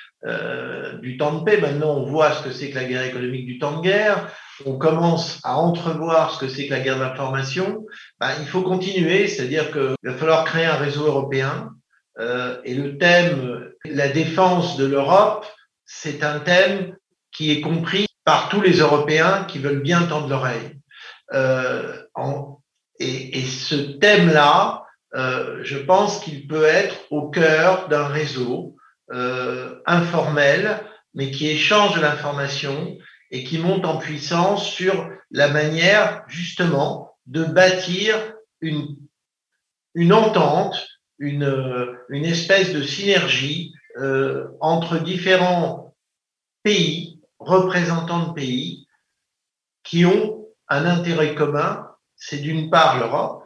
[1.02, 3.58] du temps de paix, maintenant on voit ce que c'est que la guerre économique du
[3.58, 4.30] temps de guerre
[4.66, 7.86] on commence à entrevoir ce que c'est que la guerre d'information,
[8.20, 11.72] ben, il faut continuer, c'est-à-dire qu'il va falloir créer un réseau européen.
[12.20, 15.46] Euh, et le thème, la défense de l'Europe,
[15.86, 16.96] c'est un thème
[17.32, 20.80] qui est compris par tous les Européens qui veulent bien tendre l'oreille.
[21.34, 21.94] Euh,
[23.00, 24.86] et, et, ce thème-là,
[25.16, 28.76] euh, je pense qu'il peut être au cœur d'un réseau
[29.12, 30.82] euh, informel,
[31.14, 32.98] mais qui échange de l'information
[33.36, 38.16] et qui monte en puissance sur la manière justement de bâtir
[38.62, 38.96] une,
[39.94, 40.88] une entente,
[41.20, 45.98] une, une espèce de synergie euh, entre différents
[46.64, 48.88] pays, représentants de pays,
[49.84, 53.44] qui ont un intérêt commun, c'est d'une part l'Europe,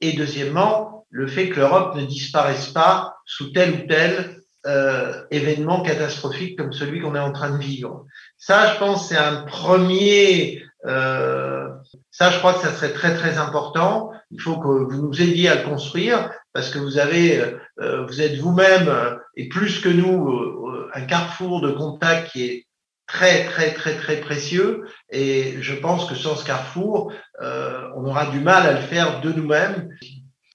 [0.00, 5.82] et deuxièmement le fait que l'Europe ne disparaisse pas sous tel ou tel euh, événement
[5.82, 8.06] catastrophique comme celui qu'on est en train de vivre.
[8.36, 10.62] Ça, je pense, c'est un premier.
[10.86, 11.68] Euh,
[12.10, 14.12] ça, je crois que ça serait très très important.
[14.30, 17.40] Il faut que vous nous aidiez à le construire parce que vous avez,
[17.80, 22.44] euh, vous êtes vous-même euh, et plus que nous euh, un carrefour de contact qui
[22.44, 22.66] est
[23.06, 24.84] très très très très précieux.
[25.10, 29.32] Et je pense que sans ce carrefour, on aura du mal à le faire de
[29.32, 29.88] nous-mêmes.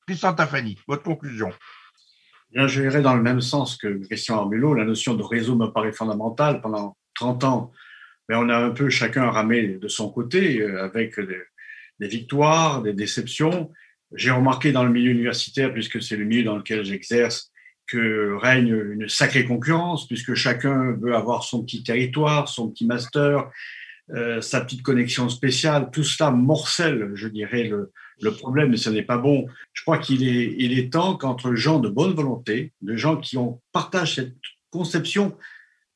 [0.08, 1.50] Christian Tafani, votre conclusion.
[2.54, 4.74] Je irai dans le même sens que Christian Armulot.
[4.74, 6.62] La notion de réseau me paraît fondamentale.
[6.62, 7.72] Pendant 30 ans,
[8.30, 12.94] mais on a un peu chacun ramé de son côté euh, avec des, victoires, des
[12.94, 13.72] déceptions.
[14.14, 17.52] J'ai remarqué dans le milieu universitaire, puisque c'est le milieu dans lequel j'exerce,
[17.88, 23.50] que règne une sacrée concurrence, puisque chacun veut avoir son petit territoire, son petit master,
[24.12, 25.90] euh, sa petite connexion spéciale.
[25.92, 27.92] Tout cela morcelle, je dirais, le,
[28.22, 29.48] le problème, ce n'est pas bon.
[29.74, 33.38] Je crois qu'il est, il est temps qu'entre gens de bonne volonté, de gens qui
[33.38, 34.36] ont, partagent cette
[34.72, 35.38] conception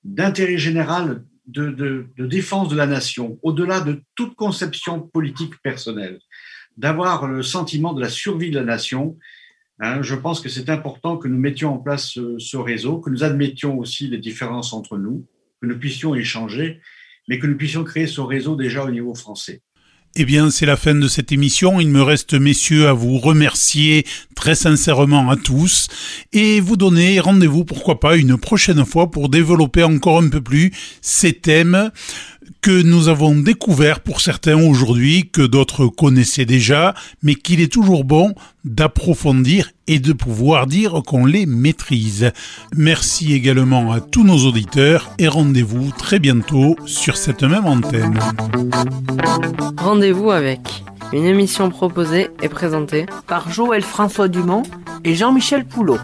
[0.04, 6.20] d'intérêt général, de, de, défense de la nation, au-delà de toute conception politique personnelle,
[6.78, 9.18] d'avoir le sentiment de la survie de la nation.
[9.80, 13.10] Hein, je pense que c'est important que nous mettions en place ce, ce, réseau, que
[13.10, 15.28] nous admettions aussi les différences entre nous,
[15.62, 16.82] que nous puissions échanger,
[17.28, 19.62] mais que nous puissions créer ce réseau déjà au niveau français.
[20.18, 21.80] Eh bien, c'est la fin de cette émission.
[21.80, 24.06] Il me reste, messieurs, à vous remercier
[24.36, 25.88] très sincèrement à tous
[26.34, 30.74] et vous donner rendez-vous, pourquoi pas, une prochaine fois pour développer encore un peu plus
[31.02, 31.92] ces thèmes
[32.62, 36.94] que nous avons découvert pour certains aujourd'hui, que d'autres connaissaient déjà,
[37.24, 38.34] mais qu'il est toujours bon
[38.66, 42.32] d'approfondir et de pouvoir dire qu'on les maîtrise.
[42.76, 48.20] Merci également à tous nos auditeurs et rendez-vous très bientôt sur cette même antenne.
[49.78, 50.84] Rendez-vous avec
[51.14, 54.64] une émission proposée et présentée par Joël François Dumont
[55.04, 55.98] et Jean-Michel Poulot.